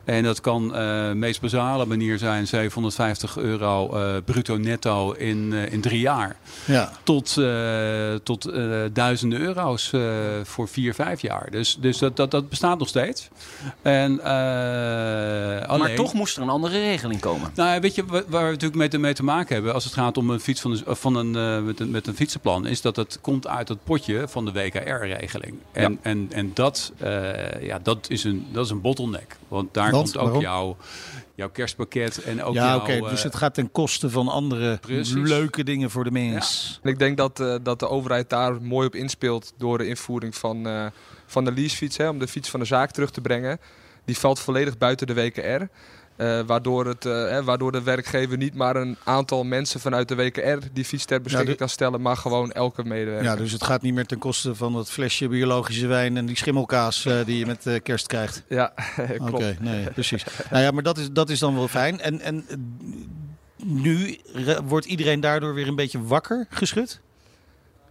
En 0.03 0.23
dat 0.23 0.41
kan 0.41 0.75
eh 0.75 1.11
meest 1.11 1.41
basale 1.41 1.85
manier 1.85 2.17
zijn 2.17 2.47
750 2.47 3.37
euro 3.37 3.95
eh, 3.95 4.15
bruto 4.25 4.57
netto 4.57 5.11
in, 5.11 5.53
eh, 5.53 5.71
in 5.71 5.81
drie 5.81 5.99
jaar 5.99 6.35
Ja. 6.65 6.91
tot, 7.03 7.37
eh, 7.37 8.13
tot 8.23 8.45
eh, 8.45 8.63
duizenden 8.93 9.39
euro's 9.39 9.93
eh, 9.93 10.01
voor 10.43 10.67
vier, 10.67 10.93
vijf 10.93 11.21
jaar. 11.21 11.51
Dus, 11.51 11.77
dus 11.79 11.97
dat, 11.97 12.15
dat, 12.15 12.31
dat 12.31 12.49
bestaat 12.49 12.79
nog 12.79 12.87
steeds. 12.87 13.29
En, 13.81 14.19
eh, 14.19 14.25
Maar 14.25 15.65
alleen- 15.67 15.95
toch 15.95 16.13
moest 16.13 16.35
er 16.37 16.41
een 16.43 16.49
andere 16.49 16.79
regeling 16.79 17.19
komen. 17.21 17.51
nou, 17.55 17.73
ja, 17.73 17.79
weet 17.79 17.95
je 17.95 18.05
wa- 18.05 18.23
waar 18.27 18.43
we 18.45 18.49
natuurlijk 18.51 18.75
mee 18.79 18.87
te, 18.87 18.97
mee 18.97 19.13
te 19.13 19.23
maken 19.23 19.53
hebben 19.55 19.73
als 19.73 19.83
het 19.83 19.93
gaat 19.93 20.17
om 20.17 20.29
een 20.29 20.39
fiets 20.39 20.61
van, 20.61 20.71
de- 20.73 20.95
van 20.95 21.15
een, 21.15 21.35
met, 21.59 21.79
een, 21.79 21.91
met 21.91 22.07
een 22.07 22.15
fietsenplan, 22.15 22.67
is 22.67 22.81
dat 22.81 22.95
het 22.95 23.17
komt 23.21 23.47
uit 23.47 23.67
het 23.67 23.83
potje 23.83 24.27
van 24.27 24.45
de 24.45 24.51
WKR-regeling. 24.51 25.55
En, 25.71 25.91
Ja. 25.91 25.97
en, 26.01 26.27
en 26.31 26.51
dat, 26.53 26.91
eh, 26.97 27.63
ja, 27.63 27.79
dat, 27.79 28.09
is 28.09 28.23
een, 28.23 28.47
dat 28.51 28.65
is 28.65 28.71
een 28.71 28.81
bottleneck. 28.81 29.37
Want 29.47 29.73
daar 29.73 29.91
komt 29.91 30.17
ook 30.17 30.23
waarom? 30.23 30.41
jouw, 30.41 30.77
jouw 31.35 31.49
kerstpakket 31.49 32.23
en 32.23 32.43
ook 32.43 32.53
ja, 32.53 32.67
jouw... 32.67 32.79
oké. 32.79 33.09
dus 33.09 33.17
eh, 33.17 33.23
het 33.23 33.35
gaat 33.35 33.53
ten 33.53 33.71
koste 33.71 34.09
van 34.09 34.27
andere 34.27 34.77
Precies. 34.77 35.13
leuke 35.13 35.63
dingen 35.63 35.89
voor 35.91 36.03
de 36.03 36.11
mens. 36.11 36.79
En 36.83 36.89
ik 36.89 36.99
denk 36.99 37.17
dat, 37.17 37.39
eh, 37.39 37.55
dat 37.63 37.79
de 37.79 37.89
overheid 37.89 38.29
daar 38.29 38.61
mooi 38.61 38.87
op 38.87 38.95
inspeelt 38.95 39.53
door 39.57 39.77
de 39.77 39.87
invoering 39.87 40.35
van, 40.35 40.67
eh, 40.67 40.85
van 41.25 41.45
de 41.45 41.51
leasefiets. 41.51 41.97
Hè, 41.97 42.09
om 42.09 42.19
de 42.19 42.27
fiets 42.27 42.49
van 42.49 42.59
de 42.59 42.65
zaak 42.65 42.91
terug 42.91 43.11
te 43.11 43.21
brengen. 43.21 43.59
Die 44.05 44.17
valt 44.17 44.39
volledig 44.39 44.77
buiten 44.77 45.07
de 45.07 45.13
WKR. 45.13 45.67
Eh, 46.15 46.39
waardoor, 46.45 46.85
het, 46.85 47.05
eh, 47.05 47.11
hè, 47.11 47.43
waardoor 47.43 47.71
de 47.71 47.83
werkgever 47.83 48.37
niet 48.37 48.53
maar 48.53 48.75
een 48.75 48.97
aantal 49.03 49.43
mensen 49.43 49.79
vanuit 49.79 50.07
de 50.07 50.15
WKR 50.15 50.57
die 50.73 50.85
fiets 50.85 51.05
ter 51.05 51.21
beschikking 51.21 51.57
kan 51.57 51.69
stellen, 51.69 52.01
maar 52.01 52.17
gewoon 52.17 52.51
elke 52.51 52.83
medewerker. 52.83 53.23
Ja, 53.23 53.35
dus 53.35 53.51
het 53.51 53.63
gaat 53.63 53.81
niet 53.81 53.93
meer 53.93 54.05
ten 54.05 54.17
koste 54.17 54.55
van 54.55 54.73
dat 54.73 54.89
flesje 54.89 55.27
biologische 55.27 55.87
wijn 55.87 56.17
en 56.17 56.25
die 56.25 56.37
schimmelkaas 56.37 57.05
eh, 57.05 57.25
die 57.25 57.37
je 57.37 57.45
met 57.45 57.79
kerst 57.83 58.07
krijgt. 58.07 58.43
Ja, 58.49 58.73
Oké, 58.97 59.17
klopt. 59.25 59.59
nee, 59.59 59.89
precies. 59.91 60.25
nou 60.49 60.63
ja, 60.63 60.71
maar 60.71 60.83
dat 60.83 60.97
is, 60.97 61.11
dat 61.11 61.29
is 61.29 61.39
dan 61.39 61.55
wel 61.55 61.67
fijn. 61.67 61.99
En, 61.99 62.21
en 62.21 62.45
nu 63.63 64.17
wordt 64.65 64.85
iedereen 64.85 65.19
daardoor 65.19 65.53
weer 65.53 65.67
een 65.67 65.75
beetje 65.75 66.03
wakker 66.03 66.47
geschud? 66.49 67.01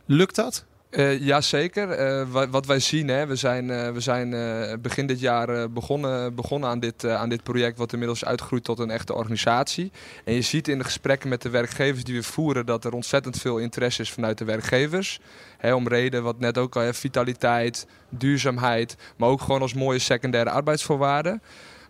Lukt 0.07 0.35
dat? 0.35 0.65
Eh 0.93 1.19
Jazeker. 1.21 1.91
Eh, 1.91 2.27
wa- 2.31 2.49
wat 2.49 2.67
wij 2.67 2.79
zien, 2.81 3.09
hè, 3.09 3.27
we 3.27 3.37
zijn, 3.37 3.71
eh, 3.71 3.91
we 3.91 4.01
zijn 4.01 4.31
begin 4.83 5.07
dit 5.07 5.21
jaar 5.21 5.71
begonnen, 5.71 6.35
begonnen 6.35 6.69
aan, 6.69 6.81
dit, 6.81 7.07
aan 7.07 7.29
dit 7.29 7.43
project, 7.43 7.79
wat 7.79 7.93
inmiddels 7.93 8.23
is 8.23 8.29
uitgegroeid 8.29 8.65
tot 8.65 8.79
een 8.79 8.91
echte 8.91 9.15
organisatie. 9.15 9.93
En 10.25 10.35
je 10.35 10.43
ziet 10.43 10.69
in 10.69 10.79
de 10.79 10.85
gesprekken 10.85 11.29
met 11.29 11.43
de 11.43 11.51
werkgevers 11.51 12.05
die 12.05 12.15
we 12.15 12.23
voeren 12.23 12.67
dat 12.67 12.85
er 12.85 12.93
ontzettend 12.93 13.39
veel 13.39 13.59
interesse 13.59 14.03
is 14.03 14.11
vanuit 14.13 14.39
de 14.39 14.45
werkgevers. 14.45 15.21
Hè, 15.59 15.75
om 15.75 15.89
reden, 15.89 16.23
wat 16.23 16.39
net 16.39 16.59
ook 16.59 16.77
al, 16.77 16.83
hè, 16.83 16.95
vitaliteit, 16.95 17.87
duurzaamheid, 18.09 18.97
maar 19.17 19.29
ook 19.29 19.41
gewoon 19.41 19.61
als 19.63 19.75
mooie 19.75 19.99
secundaire 19.99 20.51
arbeidsvoorwaarden. 20.51 21.43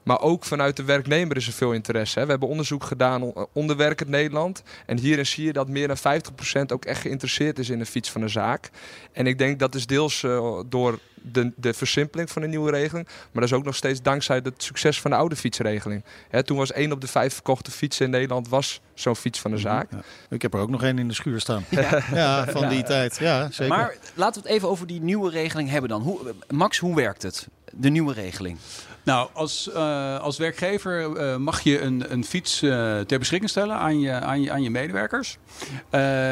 Maar 0.03 0.21
ook 0.21 0.45
vanuit 0.45 0.77
de 0.77 0.85
werknemer 0.85 1.37
is 1.37 1.47
er 1.47 1.53
veel 1.53 1.73
interesse. 1.73 2.19
Hè. 2.19 2.25
We 2.25 2.31
hebben 2.31 2.49
onderzoek 2.49 2.85
gedaan 2.85 3.23
o- 3.23 3.49
onder 3.53 3.77
Werkend 3.77 4.09
Nederland. 4.09 4.63
En 4.87 4.99
hierin 4.99 5.27
zie 5.27 5.45
je 5.45 5.53
dat 5.53 5.69
meer 5.69 5.89
dan 5.89 5.97
50% 5.97 6.73
ook 6.73 6.85
echt 6.85 7.01
geïnteresseerd 7.01 7.59
is 7.59 7.71
in 7.71 7.79
de 7.79 7.87
fiets 7.87 8.11
van 8.11 8.21
de 8.21 8.29
zaak. 8.29 8.71
En 9.13 9.27
ik 9.27 9.39
denk 9.39 9.59
dat 9.59 9.75
is 9.75 9.87
deels 9.87 10.23
eh, 10.23 10.61
door 10.67 10.99
de, 11.25 11.53
de 11.57 11.75
versimpeling 11.75 12.31
van 12.31 12.43
de 12.43 12.49
nieuwe 12.49 12.71
regeling. 12.71 13.07
Maar 13.07 13.29
dat 13.43 13.43
is 13.45 13.53
ook 13.53 13.65
nog 13.65 13.77
steeds 13.77 14.03
dankzij 14.03 14.41
het 14.43 14.63
succes 14.63 15.01
van 15.01 15.11
de 15.11 15.17
oude 15.17 15.37
fietsregeling. 15.37 16.05
Hè, 16.29 16.43
toen 16.43 16.57
was 16.57 16.73
één 16.73 16.93
op 16.93 17.01
de 17.01 17.07
vijf 17.07 17.35
verkochte 17.35 17.71
fietsen 17.71 18.05
in 18.05 18.11
Nederland 18.11 18.49
was 18.49 18.81
zo'n 18.95 19.17
fiets 19.17 19.41
van 19.41 19.51
de 19.51 19.59
zaak. 19.59 19.91
Ja. 19.91 20.03
Ik 20.31 20.43
heb 20.43 20.55
er 20.55 20.61
ook 20.61 20.71
nog 20.71 20.83
één 20.83 20.99
in 20.99 21.09
de 21.09 21.15
schuur 21.15 21.41
staan. 21.41 21.65
Ja, 22.13 22.45
van 22.57 22.69
die 22.69 22.83
tijd. 22.83 23.17
Ja, 23.19 23.51
zeker. 23.51 23.77
Maar 23.77 23.95
laten 24.15 24.43
we 24.43 24.49
het 24.49 24.57
even 24.57 24.69
over 24.69 24.87
die 24.87 25.01
nieuwe 25.01 25.31
regeling 25.31 25.71
hebben 25.71 25.89
dan. 25.91 26.03
Hoe, 26.03 26.35
Max, 26.51 26.79
hoe 26.79 26.95
werkt 26.97 27.23
het? 27.23 27.49
De 27.73 27.89
nieuwe 27.89 28.13
regeling. 28.13 28.59
Nou, 29.05 29.29
als, 29.33 29.73
eh, 29.73 30.19
als 30.19 30.39
werkgever 30.39 31.17
eh, 31.17 31.37
mag 31.37 31.61
je 31.61 31.81
een, 31.81 32.13
een 32.13 32.25
fiets 32.25 32.63
eh, 32.63 33.01
ter 33.01 33.19
beschikking 33.19 33.51
stellen 33.51 33.77
aan 33.77 34.01
je, 34.01 34.13
aan 34.13 34.43
je, 34.43 34.51
aan 34.51 34.63
je 34.63 34.71
medewerkers. 34.71 35.39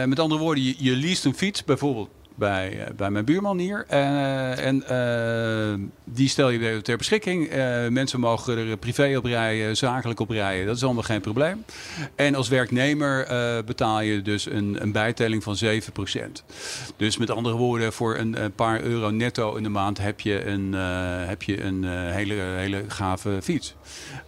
Met 0.06 0.18
andere 0.18 0.40
woorden, 0.40 0.64
je, 0.64 0.74
je 0.78 0.92
leest 0.92 1.24
een 1.24 1.34
fiets, 1.34 1.64
bijvoorbeeld 1.64 2.08
bij, 2.40 2.84
eh, 2.84 2.94
bij 2.96 3.10
mijn 3.10 3.24
buurman 3.24 3.58
hier. 3.58 3.84
Eh, 3.88 4.66
en 4.66 4.86
eh, 4.88 5.86
die 6.04 6.28
stel 6.28 6.50
je 6.50 6.82
ter 6.82 6.96
beschikking. 6.96 7.48
Mensen 7.88 8.20
mogen 8.20 8.58
er 8.58 8.76
privé 8.76 9.16
op 9.16 9.24
rijden, 9.24 9.76
zakelijk 9.76 10.20
op 10.20 10.30
rijden. 10.30 10.66
Dat 10.66 10.76
is 10.76 10.84
allemaal 10.84 11.02
geen 11.02 11.20
probleem. 11.20 11.64
En 12.14 12.34
als 12.34 12.48
werknemer 12.48 13.26
betaal 13.64 14.00
je 14.00 14.22
dus 14.22 14.46
een, 14.46 14.76
een 14.80 14.92
bijtelling 14.92 15.42
van 15.42 15.56
7%. 15.56 16.44
Dus 16.96 17.16
met 17.16 17.30
andere 17.30 17.56
woorden, 17.56 17.92
voor 17.92 18.16
een, 18.16 18.36
paar 18.54 18.80
euro 18.80 19.10
netto 19.10 19.54
in 19.56 19.62
de 19.62 19.68
maand 19.68 19.98
heb 19.98 20.20
je 20.20 20.46
een, 20.46 20.72
heb 21.28 21.42
je 21.42 21.62
een 21.62 21.84
hele, 21.84 22.34
hele 22.34 22.84
gave 22.88 23.38
fiets. 23.42 23.74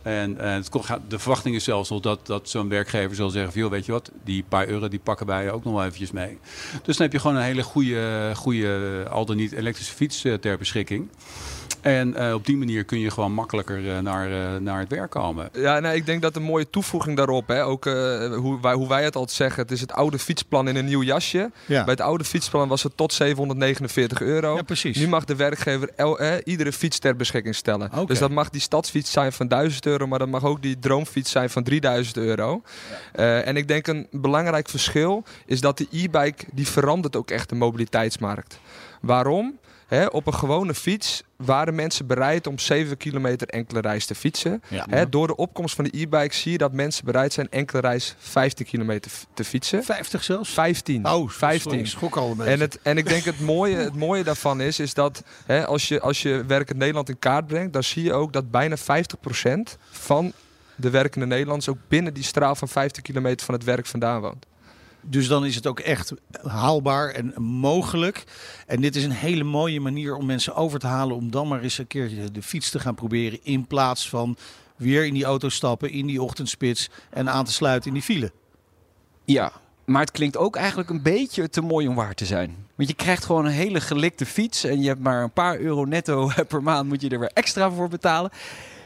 En 0.03 0.39
het 0.39 0.71
de 1.09 1.19
verwachting 1.19 1.55
is 1.55 1.65
zelfs 1.65 1.91
nog 1.91 2.01
dat, 2.01 2.27
dat 2.27 2.49
zo'n 2.49 2.69
werkgever 2.69 3.17
zal 3.17 3.31
zeggen: 3.31 3.61
joh, 3.61 3.71
weet 3.71 3.87
je 3.87 3.93
wat, 3.93 4.11
die 4.25 4.45
paar 4.49 4.67
euro 4.67 4.89
die 4.89 4.99
pakken 4.99 5.27
wij 5.27 5.51
ook 5.51 5.65
nog 5.65 5.75
wel 5.75 5.83
eventjes 5.83 6.11
mee. 6.11 6.39
Dus 6.83 6.97
dan 6.97 7.07
heb 7.07 7.13
je 7.13 7.19
gewoon 7.19 7.37
een 7.37 7.43
hele 7.43 7.63
goede, 7.63 8.02
goede 8.35 9.07
al 9.11 9.25
dan 9.27 9.37
niet 9.37 9.53
elektrische 9.53 9.95
fiets 9.95 10.25
eh, 10.25 10.35
ter 10.35 10.59
beschikking. 10.59 11.09
En 11.83 12.15
eh, 12.15 12.35
op 12.35 12.47
die 12.47 12.57
manier 12.57 12.85
kun 12.85 12.99
je 13.01 13.11
gewoon 13.11 13.33
makkelijker 13.33 13.91
eh, 13.91 13.99
naar, 13.99 14.31
eh, 14.31 14.61
naar 14.61 14.79
het 14.79 14.89
werk 14.89 15.11
komen. 15.11 15.49
Ja, 15.53 15.81
nee, 15.81 15.97
ik 15.97 16.07
denk 16.07 16.23
dat 16.23 16.37
een 16.37 16.43
mooie 16.43 16.71
toevoeging 16.71 17.17
daarop, 17.17 17.49
hè, 17.49 17.65
ook 17.65 17.87
eh, 17.87 17.93
hoe, 18.37 18.59
wij, 18.61 18.75
hoe 18.75 18.89
wij 18.89 19.05
het 19.05 19.17
altijd 19.17 19.37
zeggen, 19.37 19.63
het 19.63 19.71
is 19.71 19.81
het 19.81 19.93
oude 19.93 20.19
fietsplan 20.19 20.69
in 20.69 20.77
een 20.77 20.85
nieuw 20.85 21.03
jasje. 21.03 21.51
ja. 21.67 21.85
Bij 21.85 21.93
het 21.93 22.01
oude 22.01 22.25
fietsplan 22.25 22.69
was 22.69 22.83
het 22.83 22.97
tot 22.97 23.13
749 23.13 24.21
euro. 24.21 24.57
ja, 24.57 24.63
precies. 24.63 24.97
Nu 24.97 25.09
mag 25.09 25.25
de 25.25 25.37
werkgever 25.37 25.91
el- 25.97 26.19
eh, 26.19 26.33
iedere 26.45 26.73
fiets 26.73 26.99
ter 26.99 27.17
beschikking 27.17 27.55
stellen. 27.55 27.91
Oké. 27.95 28.07
Dus 28.07 28.19
dat 28.19 28.31
mag 28.31 28.51
die 28.51 28.61
stadsfiets 28.61 29.13
zijn 29.13 29.33
van 29.33 29.49
1000 29.49 29.87
euro, 29.87 30.07
maar 30.07 30.19
dat 30.19 30.29
mag 30.29 30.45
ook 30.45 30.63
die 30.63 30.79
droomfiets 30.79 31.31
zijn 31.31 31.51
van 31.51 31.63
3000 31.63 32.17
euro. 32.17 32.63
Eh, 33.13 33.47
en 33.47 33.57
ik 33.57 33.69
denk 33.69 33.87
een 33.87 34.07
belangrijk 34.11 34.69
verschil 34.69 35.25
is 35.47 35.61
dat 35.61 35.79
de 35.79 35.87
e-bike 35.91 36.45
die 36.53 36.67
verandert 36.67 37.17
ook 37.17 37.31
echt 37.31 37.49
de 37.49 37.55
mobiliteitsmarkt. 37.55 38.59
Waarom? 39.01 39.59
Hè, 39.93 40.07
op 40.07 40.27
een 40.27 40.35
gewone 40.35 40.75
fiets 40.75 41.23
waren 41.37 41.75
mensen 41.75 42.07
bereid 42.07 42.47
om 42.47 42.59
7 42.59 42.97
kilometer 42.97 43.49
enkele 43.49 43.81
reis 43.81 44.07
te 44.07 44.15
fietsen. 44.15 44.63
Ja. 44.69 44.87
Hè, 44.91 45.09
door 45.09 45.27
de 45.27 45.37
opkomst 45.37 45.75
van 45.75 45.85
de 45.85 45.99
e-bike 45.99 46.35
zie 46.35 46.53
je 46.53 46.59
dat 46.59 46.73
mensen 46.73 47.05
bereid 47.05 47.33
zijn 47.33 47.51
enkele 47.51 47.81
reis 47.81 48.15
15 48.19 48.67
kilometer 48.67 49.11
te 49.35 49.45
fietsen. 49.45 49.85
50 49.85 50.25
zelfs? 50.25 50.51
15. 50.51 51.09
Oh, 51.09 51.29
15. 51.29 51.61
sorry, 51.61 51.79
ik 51.79 51.87
schrok 51.87 52.17
al 52.17 52.31
een 52.31 52.37
beetje. 52.37 52.53
En, 52.53 52.61
het, 52.61 52.79
en 52.83 52.97
ik 52.97 53.09
denk 53.09 53.25
het 53.25 53.41
mooie, 53.41 53.77
het 53.77 53.97
mooie 53.97 54.25
daarvan 54.25 54.61
is, 54.61 54.79
is 54.79 54.95
dat 54.95 55.23
hè, 55.47 55.67
als, 55.67 55.89
je, 55.89 56.01
als 56.01 56.23
je 56.23 56.45
werkend 56.47 56.79
Nederland 56.79 57.09
in 57.09 57.19
kaart 57.19 57.47
brengt, 57.47 57.73
dan 57.73 57.83
zie 57.83 58.05
je 58.05 58.13
ook 58.13 58.33
dat 58.33 58.51
bijna 58.51 58.77
50% 58.79 58.81
van 59.91 60.33
de 60.77 60.91
werkende 60.91 61.27
Nederlanders 61.27 61.69
ook 61.69 61.79
binnen 61.89 62.15
die 62.15 62.25
straal 62.25 62.55
van 62.55 62.69
50 62.69 63.03
kilometer 63.03 63.47
van 63.47 63.55
het 63.55 63.65
werk 63.65 63.87
vandaan 63.87 64.21
woont. 64.21 64.47
Dus 65.05 65.29
dan 65.29 65.45
is 65.45 65.55
het 65.55 65.67
ook 65.67 65.81
echt 65.81 66.13
haalbaar 66.43 67.09
en 67.09 67.43
mogelijk. 67.43 68.25
En 68.67 68.81
dit 68.81 68.97
is 68.97 69.05
een 69.05 69.11
hele 69.11 69.45
mooie 69.45 69.81
manier 69.81 70.17
om 70.17 70.27
mensen 70.27 70.55
over 70.55 70.79
te 70.79 70.87
halen 70.87 71.17
om 71.17 71.31
dan 71.31 71.49
maar 71.49 71.63
eens 71.63 71.79
een 71.79 71.87
keertje 71.87 72.31
de 72.31 72.43
fiets 72.43 72.71
te 72.71 72.79
gaan 72.79 72.95
proberen. 72.95 73.39
In 73.43 73.67
plaats 73.67 74.09
van 74.09 74.37
weer 74.77 75.07
in 75.07 75.15
die 75.15 75.25
auto 75.25 75.49
stappen, 75.49 75.91
in 75.91 76.07
die 76.07 76.23
ochtendspits 76.23 76.91
en 77.11 77.31
aan 77.31 77.45
te 77.45 77.53
sluiten 77.53 77.89
in 77.89 77.95
die 77.95 78.03
file. 78.03 78.33
Ja, 79.25 79.53
maar 79.85 80.01
het 80.01 80.11
klinkt 80.11 80.37
ook 80.37 80.57
eigenlijk 80.57 80.91
een 80.91 81.03
beetje 81.03 81.49
te 81.49 81.61
mooi 81.61 81.89
om 81.89 81.95
waar 81.95 82.15
te 82.15 82.27
zijn. 82.27 82.57
Want 82.75 82.89
je 82.89 82.95
krijgt 82.95 83.25
gewoon 83.25 83.45
een 83.45 83.53
hele 83.53 83.81
gelikte 83.81 84.27
fiets 84.27 84.65
en 84.65 84.83
je 84.83 84.89
hebt 84.89 85.03
maar 85.03 85.23
een 85.23 85.33
paar 85.33 85.59
euro 85.59 85.85
netto 85.85 86.31
per 86.49 86.63
maand 86.63 86.89
moet 86.89 87.01
je 87.01 87.09
er 87.09 87.19
weer 87.19 87.31
extra 87.35 87.71
voor 87.71 87.89
betalen. 87.89 88.31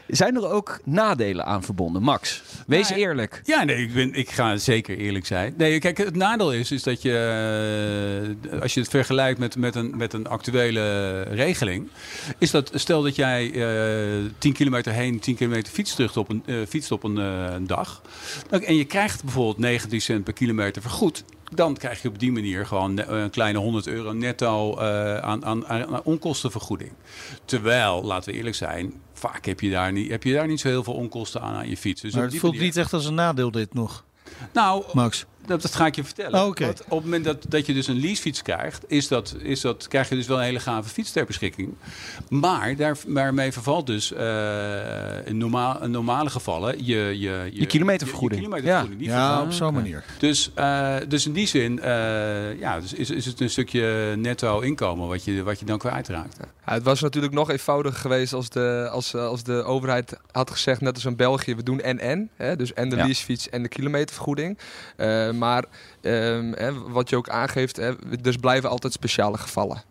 Zijn 0.07 0.35
er 0.35 0.49
ook 0.49 0.79
nadelen 0.83 1.45
aan 1.45 1.63
verbonden? 1.63 2.01
Max, 2.01 2.41
wees 2.67 2.89
Nou, 2.89 3.01
eerlijk. 3.01 3.41
Ja, 3.43 3.63
nee, 3.63 3.75
ik, 3.77 3.93
ben, 3.93 4.13
ik 4.13 4.29
ga 4.29 4.57
zeker 4.57 4.97
eerlijk 4.97 5.25
zijn. 5.25 5.53
Nee, 5.57 5.79
kijk, 5.79 5.97
het 5.97 6.15
nadeel 6.15 6.53
is, 6.53 6.71
is 6.71 6.83
dat 6.83 7.01
je, 7.01 8.35
eh, 8.51 8.61
als 8.61 8.73
je 8.73 8.79
het 8.79 8.89
vergelijkt 8.89 9.39
met, 9.39 9.55
met, 9.55 9.75
een, 9.75 9.97
met 9.97 10.13
een 10.13 10.27
actuele 10.27 11.21
regeling, 11.21 11.89
is 12.37 12.51
dat, 12.51 12.71
stel 12.73 13.01
dat 13.01 13.15
jij 13.15 13.51
eh 13.51 14.31
10 14.37 14.53
kilometer 14.53 14.93
heen, 14.93 15.19
10 15.19 15.35
kilometer 15.35 15.73
fietst 15.73 15.95
terug 15.95 16.17
op 16.17 16.29
een, 16.29 16.43
eh, 16.45 16.55
fietst 16.67 16.91
op 16.91 17.03
een, 17.03 17.67
dag, 17.67 18.01
en 18.49 18.75
je 18.75 18.85
krijgt 18.85 19.23
bijvoorbeeld 19.23 19.57
19 19.57 20.01
cent 20.01 20.23
per 20.23 20.33
kilometer 20.33 20.81
vergoed, 20.81 21.23
dan 21.55 21.75
krijg 21.77 22.01
je 22.01 22.07
op 22.07 22.19
die 22.19 22.31
manier 22.31 22.65
gewoon 22.65 22.93
ne- 22.93 23.05
een 23.05 23.29
kleine 23.29 23.59
100 23.59 23.87
euro 23.87 24.11
netto 24.13 24.77
eh, 24.77 25.17
aan, 25.17 25.45
aan, 25.45 26.03
onkostenvergoeding. 26.03 26.91
Terwijl, 27.45 28.03
laten 28.03 28.31
we 28.31 28.37
eerlijk 28.37 28.55
zijn, 28.55 28.93
vaak 29.13 29.45
heb 29.45 29.59
je 29.59 29.69
daar 29.69 29.91
niet, 29.91 30.09
heb 30.09 30.23
je 30.23 30.33
daar 30.33 30.47
niet 30.47 30.59
zo 30.59 30.67
heel 30.67 30.83
veel 30.83 30.93
onkosten 30.93 31.41
aan 31.41 31.55
aan 31.55 31.69
je 31.69 31.77
fiets. 31.77 32.01
Dus 32.01 32.13
maar 32.13 32.23
het 32.23 32.31
voelt 32.37 32.51
manier- 32.53 32.67
niet 32.67 32.77
echt 32.77 32.93
als 32.93 33.05
een 33.05 33.13
nadeel 33.13 33.51
dit 33.51 33.73
nog, 33.73 34.03
Nou, 34.53 34.83
Max. 34.93 35.25
Dat, 35.47 35.61
dat 35.61 35.75
ga 35.75 35.85
ik 35.85 35.95
je 35.95 36.03
vertellen. 36.03 36.39
Oh. 36.45 36.55
Want 36.57 36.81
op 36.83 36.89
het 36.89 37.03
moment 37.03 37.23
dat, 37.23 37.45
dat 37.49 37.65
je 37.65 37.73
dus 37.73 37.87
een 37.87 37.99
leasefiets 37.99 38.41
krijgt, 38.41 38.83
is 38.87 39.07
dat, 39.07 39.35
is 39.39 39.61
dat, 39.61 39.87
krijg 39.87 40.09
je 40.09 40.15
dus 40.15 40.27
wel 40.27 40.37
een 40.37 40.43
hele 40.43 40.59
gave 40.59 40.89
fiets 40.89 41.11
ter 41.11 41.25
beschikking. 41.25 41.73
Maar 42.29 42.75
daar, 42.75 42.97
daarmee 43.07 43.51
vervalt 43.51 43.85
dus 43.87 44.13
eh, 44.13 45.25
in, 45.25 45.37
normaal, 45.37 45.83
in 45.83 45.91
normale 45.91 46.29
gevallen 46.29 46.85
je, 46.85 47.19
je, 47.19 47.49
Je 47.53 47.65
kilometervergoeding. 47.65 48.41
Je, 48.41 48.47
kilometervergoeding 48.47 49.01
niet 49.01 49.09
Ja, 49.09 49.27
vergoed. 49.29 49.45
op 49.47 49.53
zo'n 49.53 49.73
manier. 49.73 50.03
Dus, 50.19 50.51
eh, 50.55 50.95
dus 51.07 51.25
in 51.25 51.33
die 51.33 51.47
zin 51.47 51.79
eh, 51.79 52.59
ja, 52.59 52.79
dus 52.79 52.93
is, 52.93 53.09
is 53.09 53.25
het 53.25 53.39
een 53.41 53.49
stukje 53.49 54.13
netto 54.17 54.59
inkomen 54.59 55.07
wat 55.07 55.23
je, 55.23 55.43
wat 55.43 55.59
je 55.59 55.65
dan 55.65 55.77
kwijtraakt. 55.77 56.37
Ja, 56.65 56.73
het 56.73 56.83
was 56.83 57.01
natuurlijk 57.01 57.33
nog 57.33 57.49
eenvoudiger 57.49 57.99
geweest 57.99 58.33
als 58.33 58.49
de, 58.49 58.87
als, 58.91 59.15
als 59.15 59.43
de 59.43 59.63
overheid 59.63 60.17
had 60.31 60.51
gezegd, 60.51 60.81
net 60.81 60.95
als 60.95 61.05
in 61.05 61.15
België, 61.15 61.55
we 61.55 61.63
doen 61.63 61.79
en-en. 61.81 62.29
hè, 62.35 62.55
Dus 62.55 62.73
en 62.73 62.89
de 62.89 62.95
Ja. 62.95 63.03
leasefiets 63.05 63.49
en 63.49 63.61
de 63.63 63.67
kilometervergoeding. 63.69 64.57
Eh, 64.95 65.31
maar 65.37 65.65
ehm, 66.01 66.51
hè, 66.55 66.73
wat 66.73 67.09
je 67.09 67.15
ook 67.15 67.29
aangeeft, 67.29 67.75
hè, 67.75 67.93
dus 68.21 68.35
blijven 68.35 68.69
altijd 68.69 68.93
speciale 68.93 69.37
gevallen. 69.37 69.83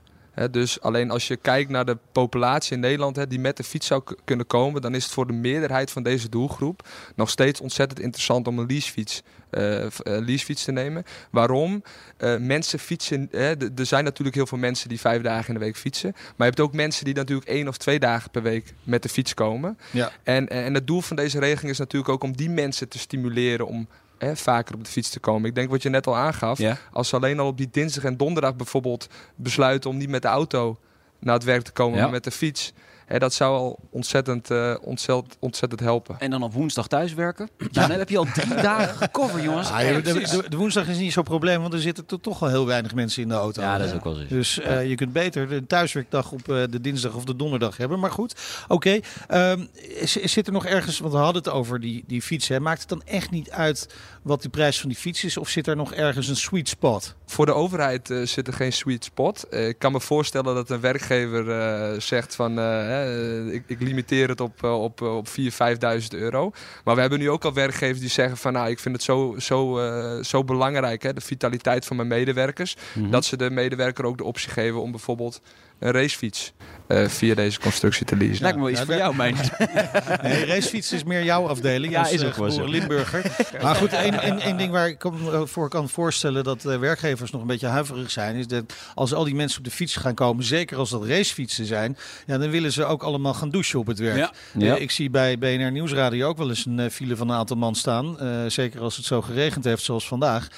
Dus 0.50 0.80
alleen 0.80 1.10
als 1.10 1.28
je 1.28 1.36
kijkt 1.36 1.70
naar 1.70 1.84
de 1.84 1.98
populatie 2.12 2.74
in 2.74 2.80
Nederland 2.80 3.30
die 3.30 3.40
met 3.40 3.56
de 3.56 3.64
fiets 3.64 3.86
zou 3.86 4.02
kunnen 4.24 4.46
komen, 4.46 4.82
dan 4.82 4.94
is 4.94 5.04
het 5.04 5.12
voor 5.12 5.26
de 5.26 5.32
meerderheid 5.32 5.90
van 5.90 6.02
deze 6.02 6.28
doelgroep 6.28 6.88
nog 7.14 7.30
steeds 7.30 7.60
ontzettend 7.60 8.00
interessant 8.00 8.46
om 8.46 8.58
een 8.58 8.66
leasefiets, 8.66 9.22
eh, 9.50 9.84
eh, 9.84 9.90
leasefiets 10.02 10.64
te 10.64 10.72
nemen. 10.72 11.04
Waarom? 11.30 11.82
Eh, 12.16 12.36
mensen 12.36 12.78
fietsen. 12.78 13.28
Er 13.32 13.86
zijn 13.86 14.04
natuurlijk 14.04 14.36
heel 14.36 14.46
veel 14.46 14.58
mensen 14.58 14.88
die 14.88 15.00
vijf 15.00 15.22
dagen 15.22 15.48
in 15.48 15.54
de 15.54 15.64
week 15.64 15.76
fietsen. 15.76 16.10
Maar 16.12 16.34
je 16.36 16.44
hebt 16.44 16.60
ook 16.60 16.72
mensen 16.72 17.04
die 17.04 17.14
natuurlijk 17.14 17.48
één 17.48 17.68
of 17.68 17.76
twee 17.76 17.98
dagen 17.98 18.30
per 18.30 18.42
week 18.42 18.74
met 18.82 19.02
de 19.02 19.08
fiets 19.08 19.34
komen. 19.34 19.78
Ja. 19.90 20.12
En, 20.22 20.48
en 20.48 20.74
het 20.74 20.86
doel 20.86 21.00
van 21.00 21.16
deze 21.16 21.38
regeling 21.38 21.70
is 21.70 21.78
natuurlijk 21.78 22.12
ook 22.12 22.22
om 22.22 22.36
die 22.36 22.50
mensen 22.50 22.88
te 22.88 22.98
stimuleren 22.98 23.66
om 23.66 23.88
hè, 24.18 24.36
vaker 24.36 24.74
op 24.74 24.84
de 24.84 24.90
fiets 24.90 25.10
te 25.10 25.20
komen. 25.20 25.48
Ik 25.48 25.54
denk 25.54 25.70
wat 25.70 25.82
je 25.82 25.88
net 25.88 26.06
al 26.06 26.16
aangaf. 26.16 26.58
Ja. 26.58 26.76
Als 26.92 27.08
ze 27.08 27.16
alleen 27.16 27.38
al 27.40 27.46
op 27.46 27.56
die 27.56 27.68
dinsdag 27.70 28.04
en 28.04 28.16
donderdag 28.16 28.56
bijvoorbeeld 28.56 29.08
besluiten 29.36 29.90
om 29.90 29.96
niet 29.96 30.08
met 30.08 30.22
de 30.22 30.28
auto 30.28 30.78
naar 31.18 31.34
het 31.34 31.44
werk 31.44 31.62
te 31.62 31.72
komen, 31.72 31.96
Ja. 31.96 32.02
maar 32.02 32.12
met 32.12 32.24
de 32.24 32.30
fiets. 32.30 32.72
Hè, 33.06 33.18
dat 33.18 33.34
zou 33.34 33.56
al 33.56 33.78
ontzettend, 33.90 34.50
eh, 34.50 34.74
ontzettend, 34.80 35.36
ontzettend 35.40 35.80
helpen. 35.80 36.16
En 36.18 36.30
dan 36.30 36.42
op 36.42 36.52
woensdag 36.52 36.86
thuiswerken. 36.88 37.48
Nou, 37.72 37.88
dan 37.88 37.98
heb 37.98 38.08
je 38.08 38.18
al 38.18 38.24
drie 38.34 38.54
dagen 38.72 38.96
gecoverd, 38.96 39.42
jongens. 39.42 39.70
Ah, 39.70 39.78
de, 39.78 40.02
de- 40.02 40.44
de 40.48 40.56
woensdag 40.56 40.88
is 40.88 40.98
niet 40.98 41.12
zo'n 41.12 41.24
probleem, 41.24 41.60
want 41.60 41.72
er 41.72 41.80
zitten 41.80 42.06
to- 42.06 42.20
toch 42.20 42.38
wel 42.38 42.48
heel 42.48 42.66
weinig 42.66 42.94
mensen 42.94 43.22
in 43.22 43.28
de 43.28 43.34
auto. 43.34 43.62
Ja, 43.62 43.78
dat 43.78 43.86
is 43.86 43.92
ook 43.92 44.04
wel 44.04 44.14
zo. 44.14 44.22
Dus 44.28 44.60
eh, 44.60 44.88
je 44.88 44.94
kunt 44.94 45.12
beter 45.12 45.48
de 45.48 45.66
thuiswerkdag 45.66 46.32
op 46.32 46.48
eh, 46.48 46.62
de 46.70 46.80
dinsdag 46.80 47.14
of 47.14 47.24
de 47.24 47.36
donderdag 47.36 47.76
hebben. 47.76 47.98
Maar 48.00 48.10
goed, 48.12 48.34
oké. 48.68 49.00
Ehm, 49.28 49.64
zit 50.04 50.46
er 50.46 50.52
nog 50.52 50.66
ergens, 50.66 50.98
want 50.98 51.12
we 51.12 51.18
hadden 51.18 51.42
het 51.42 51.52
over 51.52 51.80
die, 51.80 52.04
die 52.06 52.22
fietsen. 52.22 52.54
hè. 52.54 52.60
Maakt 52.60 52.80
het 52.80 52.88
dan 52.88 53.02
echt 53.04 53.30
niet 53.30 53.50
uit 53.50 53.94
wat 54.26 54.42
de 54.42 54.48
prijs 54.48 54.80
van 54.80 54.88
die 54.88 54.98
fiets 54.98 55.24
is? 55.24 55.36
Of 55.36 55.48
zit 55.48 55.66
er 55.66 55.76
nog 55.76 55.94
ergens 55.94 56.28
een 56.28 56.36
sweet 56.36 56.68
spot? 56.68 57.14
Voor 57.26 57.46
de 57.46 57.54
overheid 57.54 58.10
eh, 58.10 58.22
zit 58.22 58.46
er 58.46 58.52
geen 58.52 58.72
sweet 58.72 59.04
spot. 59.04 59.48
Eh, 59.48 59.68
ik 59.68 59.78
kan 59.78 59.92
me 59.92 60.00
voorstellen 60.00 60.54
dat 60.54 60.70
een 60.70 60.80
werkgever 60.80 61.50
eh, 61.50 62.00
zegt 62.00 62.34
van 62.34 62.58
eh, 62.58 62.64
hè, 62.64 63.52
ik, 63.52 63.62
ik 63.66 63.80
limiteer 63.80 64.28
het 64.28 64.40
op, 64.40 64.62
op, 64.62 65.00
op 65.00 65.28
4.000, 65.28 65.34
5.000 65.42 66.08
euro. 66.08 66.52
Maar 66.84 66.94
we 66.94 67.00
hebben 67.00 67.18
nu 67.18 67.30
ook 67.30 67.44
al 67.44 67.52
werkgevers 67.52 68.00
die 68.00 68.08
zeggen 68.08 68.36
van 68.36 68.52
nou 68.52 68.70
ik 68.70 68.78
vind 68.78 68.94
het 68.94 69.04
zo, 69.04 69.34
zo, 69.38 69.78
eh, 69.78 70.22
zo 70.22 70.44
belangrijk, 70.44 71.02
hè, 71.02 71.12
de 71.12 71.20
vitaliteit 71.20 71.84
van 71.84 71.96
mijn 71.96 72.08
medewerkers. 72.08 72.76
Mhm. 72.94 73.10
Dat 73.10 73.24
ze 73.24 73.36
de 73.36 73.50
medewerker 73.50 74.04
ook 74.04 74.18
de 74.18 74.24
optie 74.24 74.50
geven 74.50 74.82
om 74.82 74.90
bijvoorbeeld 74.90 75.40
een 75.78 75.92
racefiets 75.92 76.52
eh, 76.88 77.08
via 77.08 77.34
deze 77.34 77.60
constructie 77.60 78.06
te 78.06 78.16
leasen. 78.16 78.42
Lijkt 78.42 78.56
me 78.56 78.62
wel 78.62 78.70
iets 78.70 78.80
Ja, 78.80 78.86
voor 78.86 78.96
jou, 78.96 79.16
mijn. 79.16 79.34
Nee, 80.22 80.44
racefiets 80.44 80.92
is 80.92 81.04
meer 81.04 81.24
jouw 81.24 81.46
afdeling 81.48 81.92
Ja, 81.92 82.00
als 82.00 82.12
is 82.12 82.22
eh, 82.22 82.40
ook 82.42 82.50
zo. 82.52 82.64
Limburger. 82.64 83.22
Maar 83.62 83.74
goed, 83.74 83.92
één, 83.92 84.56
ding 84.56 84.70
waar 84.70 84.88
ik 84.88 85.04
me 85.04 85.46
voor 85.46 85.68
kan 85.68 85.88
voorstellen 85.88 86.44
dat 86.44 86.64
eh, 86.64 86.78
werkgevers 86.78 87.30
nog 87.30 87.40
een 87.40 87.46
beetje 87.46 87.66
huiverig 87.66 88.10
zijn, 88.10 88.36
is 88.36 88.46
dat 88.46 88.64
als 88.94 89.14
al 89.14 89.24
die 89.24 89.34
mensen 89.34 89.58
op 89.58 89.64
de 89.64 89.70
fiets 89.70 89.96
gaan 89.96 90.14
komen, 90.14 90.44
zeker 90.44 90.76
als 90.76 90.90
dat 90.90 91.04
racefietsen 91.04 91.66
zijn, 91.66 91.96
ja, 92.26 92.38
dan 92.38 92.50
willen 92.50 92.72
ze 92.72 92.84
ook 92.84 93.02
allemaal 93.02 93.34
gaan 93.34 93.50
douchen 93.50 93.78
op 93.78 93.86
het 93.86 93.98
werk. 93.98 94.16
Ja. 94.16 94.32
Ja. 94.52 94.74
Eh, 94.74 94.82
ik 94.82 94.90
zie 94.90 95.10
bij 95.10 95.38
BNR 95.38 95.70
Nieuwsradio 95.70 96.28
ook 96.28 96.38
wel 96.38 96.48
eens 96.48 96.66
een 96.66 96.78
eh, 96.80 96.90
file 96.90 97.16
van 97.16 97.28
een 97.30 97.36
aantal 97.36 97.56
man 97.56 97.74
staan. 97.74 98.20
eh, 98.20 98.28
zeker 98.46 98.80
als 98.80 98.96
het 98.96 99.04
zo 99.04 99.22
geregend 99.22 99.64
heeft 99.64 99.82
zoals 99.82 100.08
vandaag. 100.08 100.48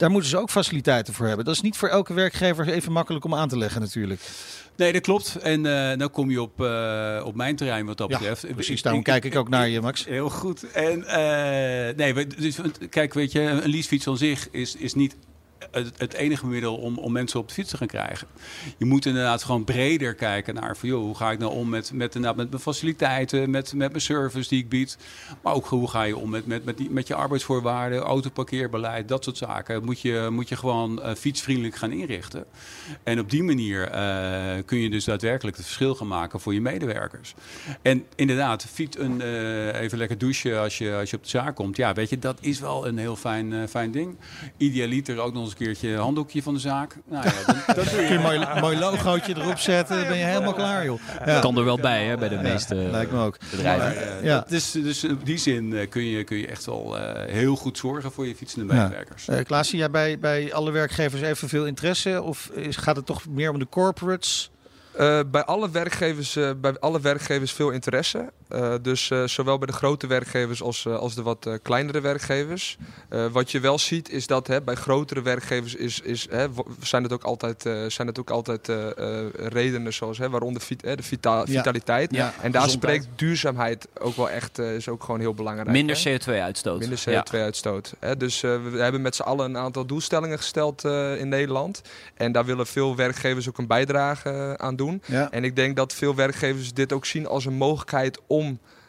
Daar 0.00 0.10
moeten 0.10 0.30
ze 0.30 0.38
ook 0.38 0.50
faciliteiten 0.50 1.14
voor 1.14 1.26
hebben. 1.26 1.44
Dat 1.44 1.54
is 1.54 1.60
niet 1.60 1.76
voor 1.76 1.88
elke 1.88 2.14
werkgever 2.14 2.68
even 2.68 2.92
makkelijk 2.92 3.24
om 3.24 3.34
aan 3.34 3.48
te 3.48 3.58
leggen 3.58 3.80
natuurlijk. 3.80 4.20
Nee, 4.76 4.92
dat 4.92 5.02
klopt. 5.02 5.36
En 5.36 5.66
eh 5.66 5.98
dan 5.98 6.10
kom 6.10 6.30
je 6.30 6.42
op, 6.42 6.60
eh, 6.60 7.22
op 7.24 7.34
mijn 7.34 7.56
terrein 7.56 7.86
wat 7.86 7.96
dat 7.98 8.10
Ja, 8.10 8.18
betreft. 8.18 8.54
precies. 8.54 8.82
Daarom 8.82 9.02
kijk 9.02 9.24
ik 9.24 9.36
ook 9.36 9.48
naar 9.48 9.68
je, 9.68 9.80
Max. 9.80 10.04
Heel 10.04 10.30
goed. 10.30 10.70
En 10.70 11.04
eh, 11.04 11.96
nee, 11.96 12.26
dus, 12.26 12.58
kijk, 12.90 13.14
weet 13.14 13.32
je, 13.32 13.40
een 13.40 13.68
leasefiets 13.70 14.06
aan 14.08 14.16
zich 14.16 14.48
is, 14.50 14.76
is 14.76 14.94
niet 14.94 15.16
het, 15.70 16.12
enige 16.12 16.46
middel 16.46 16.76
om, 16.76 16.98
om 16.98 17.12
mensen 17.12 17.40
op 17.40 17.48
de 17.48 17.54
fiets 17.54 17.70
te 17.70 17.76
gaan 17.76 17.86
krijgen. 17.86 18.28
Je 18.78 18.84
moet 18.84 19.06
inderdaad 19.06 19.42
gewoon 19.42 19.64
breder 19.64 20.14
kijken 20.14 20.54
naar 20.54 20.76
van, 20.76 20.88
joh, 20.88 21.02
hoe 21.02 21.16
ga 21.16 21.30
ik 21.30 21.38
nou 21.38 21.52
om 21.52 21.68
met, 21.68 21.92
met, 21.92 22.14
met 22.14 22.36
mijn 22.36 22.58
faciliteiten, 22.58 23.50
met, 23.50 23.74
met 23.74 23.90
mijn 23.90 24.02
service 24.02 24.48
die 24.48 24.58
ik 24.58 24.68
bied. 24.68 24.98
Maar 25.42 25.54
ook 25.54 25.66
hoe 25.66 25.88
ga 25.88 26.02
je 26.02 26.16
om 26.16 26.30
met, 26.30 26.46
met, 26.46 26.64
met, 26.64 26.76
die, 26.76 26.90
met 26.90 27.06
je 27.06 27.14
arbeidsvoorwaarden, 27.14 27.98
autoparkeerbeleid, 27.98 29.08
dat 29.08 29.24
soort 29.24 29.36
zaken. 29.36 29.84
Moet 29.84 30.00
je, 30.00 30.28
moet 30.30 30.48
je 30.48 30.56
gewoon 30.56 31.02
eh, 31.02 31.14
fietsvriendelijk 31.14 31.76
gaan 31.76 31.92
inrichten. 31.92 32.44
En 33.02 33.20
op 33.20 33.30
die 33.30 33.42
manier 33.42 33.88
eh, 33.88 34.64
kun 34.64 34.78
je 34.78 34.90
dus 34.90 35.04
daadwerkelijk 35.04 35.56
het 35.56 35.66
verschil 35.66 35.94
gaan 35.94 36.08
maken 36.08 36.40
voor 36.40 36.54
je 36.54 36.60
medewerkers. 36.60 37.34
En 37.82 38.04
inderdaad, 38.16 38.64
fiets 38.64 38.98
een, 38.98 39.20
eh, 39.20 39.80
even 39.80 39.98
lekker 39.98 40.18
douchen 40.18 40.60
als 40.60 40.78
je, 40.78 40.96
als 40.96 41.10
je 41.10 41.16
op 41.16 41.22
de 41.22 41.28
zaak 41.28 41.56
komt. 41.56 41.76
Ja, 41.76 41.92
weet 41.92 42.10
je, 42.10 42.18
dat 42.18 42.38
is 42.40 42.60
wel 42.60 42.86
een 42.86 42.98
heel 42.98 43.16
fijn, 43.16 43.68
fijn 43.68 43.90
ding. 43.90 44.16
Idealiter 44.56 45.18
ook 45.18 45.32
nog 45.32 45.49
eens 45.50 45.60
een 45.60 45.66
keertje 45.66 45.88
een 45.88 45.98
handdoekje 45.98 46.42
van 46.42 46.54
de 46.54 46.60
zaak. 46.60 46.96
Nou 47.08 47.24
ja, 47.24 47.32
dan, 47.46 47.56
dat 47.76 47.84
doe 47.84 47.84
Kun 47.94 48.02
je 48.04 48.10
een 48.14 48.20
mooi, 48.20 48.46
mooi 48.60 48.78
logootje 48.78 49.36
erop 49.36 49.58
zetten, 49.58 49.96
dan 49.98 50.06
ben 50.06 50.16
je 50.16 50.24
helemaal 50.24 50.52
klaar, 50.54 50.84
joh. 50.84 51.00
Ja. 51.26 51.40
Kan 51.40 51.56
er 51.58 51.64
wel 51.64 51.78
bij, 51.78 52.04
hè, 52.06 52.16
bij 52.16 52.28
de 52.28 52.36
meeste 52.36 52.74
Lijkt 52.74 53.12
me 53.12 53.18
ook. 53.24 53.36
bedrijven. 53.50 53.94
Maar, 54.14 54.24
Ja. 54.24 54.44
dus, 54.48 54.70
dus 54.70 55.04
in 55.04 55.20
die 55.24 55.38
zin 55.38 55.76
eh, 55.76 55.88
kun, 55.88 56.04
je, 56.04 56.24
kun 56.24 56.36
je 56.36 56.46
echt 56.46 56.64
wel 56.66 56.98
eh, 56.98 57.32
heel 57.32 57.56
goed 57.56 57.78
zorgen 57.78 58.12
voor 58.12 58.26
je 58.26 58.36
fietsende 58.36 58.74
Ja. 58.74 58.82
medewerkers. 58.82 59.28
Eh 59.28 59.44
Klaas, 59.44 59.68
zie 59.68 59.78
jij 59.78 59.90
bij, 59.90 60.18
bij 60.18 60.52
alle 60.54 60.70
werkgevers 60.70 61.22
evenveel 61.22 61.66
interesse? 61.66 62.22
Of 62.22 62.46
is, 62.54 62.76
gaat 62.76 62.96
het 62.96 63.06
toch 63.06 63.22
meer 63.28 63.50
om 63.50 63.58
de 63.58 63.68
corporates? 63.68 64.50
Eh, 64.96 65.20
bij, 65.30 65.44
alle 65.44 65.70
werkgevers, 65.70 66.36
eh, 66.36 66.50
bij 66.60 66.78
alle 66.78 67.00
werkgevers 67.00 67.52
veel 67.52 67.70
interesse. 67.70 68.32
Eh, 68.50 68.74
dus 68.82 69.10
eh, 69.10 69.24
zowel 69.26 69.58
bij 69.58 69.66
de 69.66 69.72
grote 69.72 70.06
werkgevers 70.06 70.62
als, 70.62 70.86
eh, 70.86 70.96
als 70.96 71.14
de 71.14 71.22
wat 71.22 71.46
eh, 71.46 71.54
kleinere 71.62 72.00
werkgevers. 72.00 72.78
Eh, 73.08 73.26
wat 73.26 73.50
je 73.50 73.60
wel 73.60 73.78
ziet 73.78 74.10
is 74.10 74.26
dat 74.26 74.46
hè, 74.46 74.62
bij 74.62 74.74
grotere 74.74 75.22
werkgevers 75.22 75.74
is, 75.74 76.00
is, 76.00 76.26
hè, 76.30 76.46
zijn 76.80 77.02
het 77.02 77.12
ook 77.12 77.22
altijd, 77.22 77.66
eh, 77.66 77.84
zijn 77.88 78.06
het 78.08 78.18
ook 78.18 78.30
altijd 78.30 78.68
eh, 78.68 78.88
eh, 79.20 79.26
redenen 79.34 79.92
zoals 79.92 80.18
hè, 80.18 80.30
waaronder 80.30 80.62
vit, 80.62 80.82
hè, 80.82 80.96
de 80.96 81.02
vita- 81.02 81.46
vitaliteit. 81.46 82.12
Ja, 82.14 82.32
en 82.42 82.50
daar 82.52 82.68
spreekt 82.70 83.08
duurzaamheid 83.16 83.88
ook 84.00 84.16
wel 84.16 84.30
echt 84.30 84.58
eh, 84.58 84.74
is 84.74 84.88
ook 84.88 85.04
gewoon 85.04 85.20
heel 85.20 85.34
belangrijk. 85.34 85.68
Minder 85.70 86.00
hè. 86.04 86.18
CO2-uitstoot. 86.18 86.78
Minder 86.78 86.98
CO2-uitstoot. 87.08 87.94
Hè? 87.98 88.16
Dus 88.16 88.42
eh, 88.42 88.50
we 88.72 88.78
hebben 88.78 89.02
met 89.02 89.14
z'n 89.16 89.22
allen 89.22 89.44
een 89.46 89.56
aantal 89.56 89.86
doelstellingen 89.86 90.38
gesteld 90.38 90.84
eh, 90.84 91.20
in 91.20 91.28
Nederland. 91.28 91.82
En 92.14 92.32
daar 92.32 92.44
willen 92.44 92.66
veel 92.66 92.96
werkgevers 92.96 93.48
ook 93.48 93.58
een 93.58 93.66
bijdrage 93.66 94.54
aan 94.56 94.76
doen. 94.76 95.02
Ja. 95.06 95.30
En 95.30 95.44
ik 95.44 95.56
denk 95.56 95.76
dat 95.76 95.94
veel 95.94 96.14
werkgevers 96.14 96.72
dit 96.72 96.92
ook 96.92 97.06
zien 97.06 97.26
als 97.26 97.44
een 97.44 97.54
mogelijkheid 97.54 98.18
om 98.26 98.39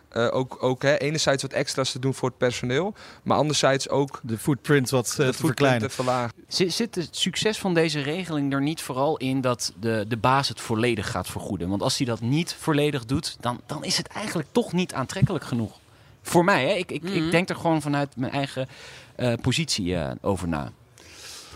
eh, 0.10 0.28
ook, 0.32 0.64
ook 0.64 0.82
hè, 0.82 0.98
enerzijds 0.98 1.42
wat 1.42 1.52
extra's 1.54 1.92
te 1.92 2.00
doen 2.00 2.14
voor 2.14 2.30
het 2.30 2.38
personeel. 2.38 2.94
Maar 3.24 3.38
anderzijds 3.38 3.90
ook 3.90 4.20
De 4.24 4.38
footprint 4.38 4.90
wat 4.90 5.06
eh, 5.10 5.12
de 5.12 5.16
te 5.16 5.24
footprint 5.24 5.46
verkleinen. 5.46 5.88
te 5.90 5.96
verlagen. 5.96 6.34
Zit, 6.48 6.74
zit 6.74 6.96
het 6.96 7.08
succes 7.12 7.58
van 7.60 7.74
deze 7.74 8.02
regeling 8.02 8.54
er 8.54 8.62
niet 8.62 8.82
vooral 8.82 9.18
in 9.18 9.42
dat 9.42 9.74
de, 9.80 10.06
de 10.08 10.18
baas 10.18 10.48
het 10.48 10.62
volledig 10.62 11.12
gaat 11.12 11.28
vergoeden? 11.28 11.70
Want 11.70 11.82
als 11.82 11.98
hij 11.98 12.06
dat 12.06 12.22
niet 12.22 12.56
volledig 12.60 13.06
doet, 13.06 13.38
dan, 13.40 13.62
dan 13.66 13.84
is 13.84 13.98
het 13.98 14.08
eigenlijk 14.08 14.48
toch 14.52 14.74
niet 14.74 14.94
aantrekkelijk 14.94 15.44
genoeg. 15.44 15.80
Voor 16.22 16.44
mij, 16.44 16.66
hè? 16.68 16.74
Ik, 16.74 16.92
ik, 16.92 17.04
Mhm. 17.04 17.14
ik 17.14 17.32
denk 17.32 17.50
er 17.50 17.56
gewoon 17.56 17.82
vanuit 17.82 18.16
mijn 18.16 18.32
eigen 18.32 18.68
eh, 19.16 19.34
positie 19.42 19.96
eh, 19.96 20.12
over 20.22 20.48
na. 20.48 20.72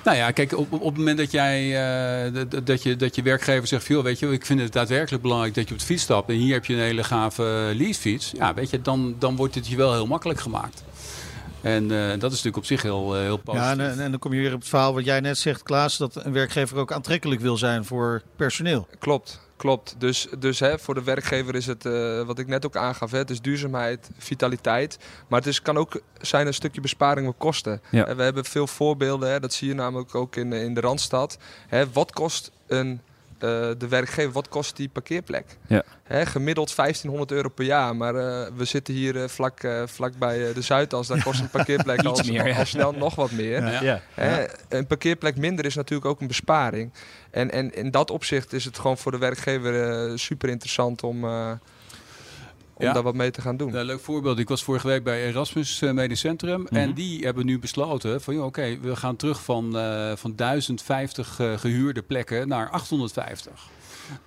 Nou 0.05 0.17
ja, 0.17 0.31
kijk, 0.31 0.57
op, 0.57 0.71
op 0.73 0.85
het 0.85 0.97
moment 0.97 1.17
dat 1.17 1.31
jij 1.31 1.63
eh, 2.25 2.43
dat- 2.63 2.83
je, 2.83 2.95
dat 2.95 3.15
je 3.15 3.21
werkgever 3.21 3.67
zegt, 3.67 3.83
veel, 3.83 4.03
weet 4.03 4.19
je, 4.19 4.31
ik 4.31 4.45
vind 4.45 4.59
het 4.59 4.73
daadwerkelijk 4.73 5.23
belangrijk 5.23 5.53
dat 5.55 5.67
je 5.67 5.73
op 5.73 5.79
de 5.79 5.85
fiets 5.85 6.03
stapt 6.03 6.29
en 6.29 6.35
hier 6.35 6.53
heb 6.53 6.65
je 6.65 6.73
een 6.73 6.79
hele 6.79 7.03
gave 7.03 7.71
leasefiets, 7.75 8.31
ja, 8.37 8.53
weet 8.53 8.69
je, 8.69 8.81
dan, 8.81 9.15
dan 9.19 9.35
wordt 9.35 9.55
het 9.55 9.67
je 9.67 9.75
wel 9.75 9.93
heel 9.93 10.07
makkelijk 10.07 10.39
gemaakt. 10.39 10.83
En 11.61 11.91
eh, 11.91 12.07
dat 12.07 12.31
is 12.31 12.43
natuurlijk 12.43 12.57
op 12.57 12.65
zich 12.65 12.81
heel, 12.81 13.15
eh, 13.15 13.21
heel 13.21 13.37
positief. 13.37 13.77
Ja, 13.77 13.83
en, 13.83 13.99
en 13.99 14.11
dan 14.11 14.19
kom 14.19 14.33
je 14.33 14.41
weer 14.41 14.53
op 14.53 14.59
het 14.59 14.69
verhaal 14.69 14.93
wat 14.93 15.05
jij 15.05 15.19
net 15.19 15.37
zegt, 15.37 15.63
Klaas, 15.63 15.97
dat 15.97 16.25
een 16.25 16.33
werkgever 16.33 16.77
ook 16.77 16.91
aantrekkelijk 16.91 17.41
wil 17.41 17.57
zijn 17.57 17.85
voor 17.85 18.21
personeel. 18.35 18.87
Klopt, 18.99 19.39
klopt. 19.55 19.95
Dus, 19.97 20.27
dus 20.39 20.59
hè, 20.59 20.79
voor 20.79 20.93
de 20.93 21.03
werkgever 21.03 21.55
is 21.55 21.65
het, 21.65 21.85
eh, 21.85 22.21
wat 22.21 22.39
ik 22.39 22.47
net 22.47 22.65
ook 22.65 22.75
aangaf, 22.75 23.11
hè, 23.11 23.17
het 23.17 23.29
is 23.29 23.41
duurzaamheid, 23.41 24.09
vitaliteit. 24.17 24.97
Maar 25.27 25.39
het 25.39 25.47
is, 25.47 25.61
kan 25.61 25.77
ook 25.77 26.01
zijn 26.21 26.47
een 26.47 26.53
stukje 26.53 26.81
besparing 26.81 27.27
met 27.27 27.35
kosten. 27.37 27.81
Ja. 27.91 28.05
Hè, 28.05 28.15
we 28.15 28.23
hebben 28.23 28.45
veel 28.45 28.67
voorbeelden, 28.67 29.29
hè, 29.29 29.39
dat 29.39 29.53
zie 29.53 29.67
je 29.67 29.73
namelijk 29.73 30.15
ook 30.15 30.35
in, 30.35 30.53
in 30.53 30.73
de 30.73 30.81
Randstad. 30.81 31.37
Hè, 31.67 31.91
wat 31.91 32.11
kost 32.11 32.51
een, 32.67 33.01
eh, 33.39 33.49
de 33.77 33.87
werkgever, 33.89 34.31
wat 34.31 34.49
kost 34.49 34.75
die 34.75 34.89
parkeerplek? 34.89 35.45
Ja. 35.67 35.83
Hè, 36.03 36.25
gemiddeld 36.25 36.75
1500 36.75 37.31
euro 37.31 37.49
per 37.49 37.65
jaar, 37.65 37.95
maar 37.95 38.15
eh, 38.15 38.51
we 38.55 38.65
zitten 38.65 38.93
hier 38.93 39.21
eh, 39.21 39.27
vlak, 39.27 39.59
eh, 39.59 39.81
vlak 39.85 40.17
bij 40.17 40.47
eh, 40.47 40.53
de 40.53 40.61
Zuidas. 40.61 41.07
Daar 41.07 41.23
kost 41.23 41.39
een 41.39 41.49
parkeerplek 41.57 42.03
al, 42.03 42.19
Iets 42.19 42.29
meer, 42.29 42.47
ja. 42.47 42.57
al 42.57 42.65
snel 42.65 42.91
nog 42.91 43.15
wat 43.15 43.31
meer. 43.31 43.65
Ja. 43.65 43.81
Ja. 43.81 44.01
Hè, 44.13 44.45
Een 44.69 44.87
parkeerplek 44.87 45.37
minder 45.37 45.65
is 45.65 45.75
natuurlijk 45.75 46.09
ook 46.09 46.21
een 46.21 46.27
besparing. 46.27 46.91
En, 47.31 47.51
en 47.51 47.73
in 47.73 47.91
dat 47.91 48.11
opzicht 48.11 48.53
is 48.53 48.65
het 48.65 48.77
gewoon 48.77 48.97
voor 48.97 49.11
de 49.11 49.17
werkgever 49.17 49.89
eh, 49.89 50.11
super 50.15 50.49
interessant 50.49 51.03
om, 51.03 51.23
eh, 51.23 51.51
om 52.77 52.85
Ja. 52.85 52.93
daar 52.93 53.03
wat 53.03 53.13
mee 53.15 53.31
te 53.31 53.41
gaan 53.41 53.57
doen. 53.57 53.75
Een 53.75 53.85
leuk 53.85 53.99
voorbeeld. 53.99 54.39
Ik 54.39 54.47
was 54.49 54.63
vorige 54.63 54.87
week 54.87 55.03
bij 55.03 55.25
Erasmus 55.27 55.81
eh, 55.81 55.91
Medisch 55.91 56.19
Centrum. 56.19 56.67
En 56.67 56.93
die 56.93 57.23
hebben 57.25 57.45
nu 57.45 57.59
besloten 57.59 58.21
van, 58.21 58.41
oké, 58.43 58.77
we 58.81 58.95
gaan 58.95 59.15
terug 59.15 59.43
van, 59.43 59.77
eh, 59.77 60.11
van 60.15 60.35
1050 60.35 61.39
eh, 61.39 61.57
gehuurde 61.57 62.01
plekken 62.01 62.47
naar 62.47 62.69
850. 62.69 63.51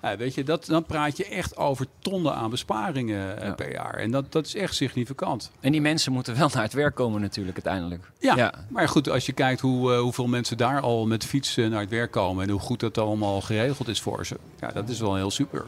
Nou, 0.03 0.17
weet 0.17 0.35
je, 0.35 0.45
dat, 0.45 0.67
dan 0.67 0.85
praat 0.85 1.17
je 1.17 1.25
echt 1.25 1.57
over 1.57 1.87
tonnen 1.99 2.35
aan 2.35 2.51
besparingen 2.51 3.45
Ja. 3.45 3.53
per 3.53 3.73
jaar. 3.73 3.95
En 3.95 4.11
dat, 4.11 4.33
dat 4.33 4.47
is 4.47 4.55
echt 4.55 4.75
significant. 4.75 5.51
En 5.61 5.73
die 5.73 5.81
mensen 5.81 6.13
moeten 6.13 6.37
wel 6.39 6.51
naar 6.55 6.63
het 6.63 6.73
werk 6.73 6.95
komen 6.95 7.21
natuurlijk 7.21 7.55
uiteindelijk. 7.65 8.11
Ja, 8.19 8.37
Ja. 8.37 8.55
maar 8.71 8.89
goed, 8.89 9.09
als 9.09 9.27
je 9.27 9.33
kijkt 9.33 9.61
hoe, 9.61 9.93
eh, 9.93 10.01
hoeveel 10.01 10.27
mensen 10.27 10.57
daar 10.57 10.81
al 10.81 11.07
met 11.07 11.25
fietsen 11.25 11.71
naar 11.71 11.81
het 11.81 11.91
werk 11.91 12.11
komen... 12.11 12.45
en 12.45 12.51
hoe 12.51 12.61
goed 12.61 12.81
dat 12.81 12.99
allemaal 12.99 13.41
geregeld 13.41 13.89
is 13.89 14.01
voor 14.01 14.27
ze. 14.27 14.37
Ja, 14.61 14.69
dat 14.73 14.89
is 14.89 15.01
wel 15.01 15.15
heel 15.17 15.31
super. 15.31 15.65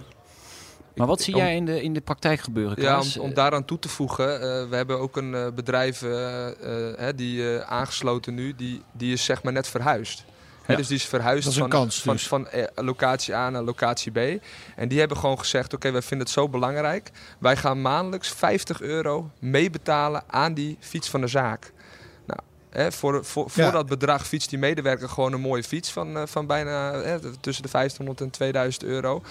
Maar 1.01 1.09
wat 1.09 1.21
zie 1.21 1.37
jij 1.37 1.57
in 1.57 1.65
de, 1.65 1.83
in 1.83 1.93
de 1.93 2.01
praktijk 2.01 2.41
gebeuren, 2.41 2.83
Ja, 2.83 3.01
om, 3.01 3.07
om 3.19 3.35
daaraan 3.35 3.65
toe 3.65 3.79
te 3.79 3.89
voegen, 3.89 4.35
eh, 4.35 4.69
we 4.69 4.77
hebben 4.77 4.99
ook 4.99 5.17
een 5.17 5.35
eh, 5.35 5.47
bedrijf 5.55 6.03
eh, 6.03 6.11
hè, 6.97 7.15
die 7.15 7.59
aangesloten 7.61 8.35
nu, 8.35 8.55
die, 8.57 8.83
die 8.93 9.13
is 9.13 9.25
zeg 9.25 9.43
maar 9.43 9.53
net 9.53 9.69
verhuisd. 9.69 10.25
Ja. 10.67 10.77
Dus 10.77 10.87
die 10.87 10.97
is 10.97 11.05
verhuisd 11.05 11.49
is 11.49 11.57
van, 11.57 11.69
kans 11.69 12.03
van, 12.03 12.13
dus. 12.13 12.27
van 12.27 12.49
locatie 12.75 13.35
A 13.35 13.51
naar 13.51 13.63
locatie 13.63 14.13
B. 14.13 14.43
En 14.77 14.89
die 14.89 14.99
hebben 14.99 15.17
gewoon 15.17 15.39
gezegd, 15.39 15.75
oké, 15.75 15.91
wij 15.91 16.03
vinden 16.03 16.27
het 16.27 16.35
zo 16.37 16.49
belangrijk. 16.49 17.11
Wij 17.39 17.57
gaan 17.57 17.81
maandelijks 17.81 18.29
50 18.29 18.81
euro 18.81 19.31
meebetalen 19.39 20.23
aan 20.27 20.55
die 20.55 20.77
fiets 20.81 21.09
van 21.09 21.21
de 21.21 21.27
zaak. 21.27 21.73
Hè, 22.71 22.93
voor, 22.93 23.25
voor, 23.25 23.51
voor 23.51 23.63
Ja. 23.63 23.71
dat 23.71 23.87
bedrag 23.87 24.27
fietst 24.27 24.51
die 24.51 24.59
medewerker 24.59 25.09
gewoon 25.09 25.33
een 25.33 25.41
mooie 25.41 25.63
fiets 25.65 25.91
van, 25.91 26.17
eh, 26.17 26.23
van 26.27 26.47
bijna 26.47 26.93
hè, 26.93 27.19
tussen 27.41 27.63
de 27.63 27.69
1500 27.71 28.21
en 28.21 28.31
2000 28.31 28.85
euro. 28.85 29.23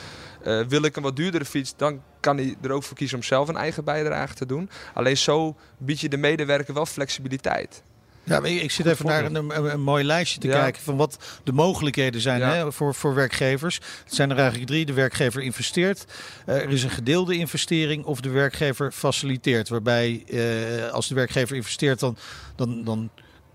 Eh, 0.43 0.60
wil 0.67 0.84
ik 0.84 0.95
een 0.95 1.04
wat 1.04 1.15
duurdere 1.15 1.45
fiets, 1.45 1.73
dan 1.78 2.02
kan 2.19 2.38
hij 2.38 2.56
er 2.62 2.71
ook 2.71 2.84
voor 2.84 2.97
kiezen 2.97 3.17
om 3.17 3.23
zelf 3.23 3.47
een 3.47 3.58
eigen 3.58 3.84
bijdrage 3.84 4.34
te 4.34 4.45
doen. 4.45 4.69
Alleen 4.93 5.17
zo 5.17 5.56
bied 5.78 5.99
je 5.99 6.10
de 6.10 6.17
medewerker 6.17 6.73
wel 6.73 6.86
flexibiliteit. 6.86 7.84
Ja, 8.23 8.39
maar 8.39 8.49
ik 8.49 8.62
ik 8.62 8.71
zit 8.71 8.86
even 8.86 9.06
naar 9.06 9.25
een, 9.25 9.36
een, 9.36 9.71
een 9.71 9.82
mooi 9.82 10.04
lijstje 10.04 10.39
te 10.39 10.47
Ja. 10.47 10.60
kijken 10.60 10.82
van 10.82 10.97
wat 10.97 11.39
de 11.43 11.52
mogelijkheden 11.52 12.21
zijn 12.21 12.39
Ja. 12.39 12.54
hè, 12.54 12.71
voor, 12.71 12.95
voor 12.95 13.13
werkgevers. 13.15 13.75
Het 14.04 14.13
zijn 14.15 14.30
er 14.32 14.38
eigenlijk 14.38 14.67
drie. 14.67 14.86
De 14.86 14.93
werkgever 14.93 15.41
investeert, 15.41 16.06
eh, 16.45 16.56
er 16.56 16.69
is 16.69 16.84
een 16.84 16.89
gedeelde 16.89 17.36
investering 17.36 18.06
of 18.06 18.21
de 18.21 18.30
werkgever 18.30 18.91
faciliteert. 18.91 19.69
Waarbij 19.69 20.23
eh, 20.28 20.91
als 20.91 21.08
de 21.08 21.15
werkgever 21.15 21.56
investeert, 21.56 21.99
dan, 21.99 22.17
dan, 22.56 22.84
dan 22.84 23.10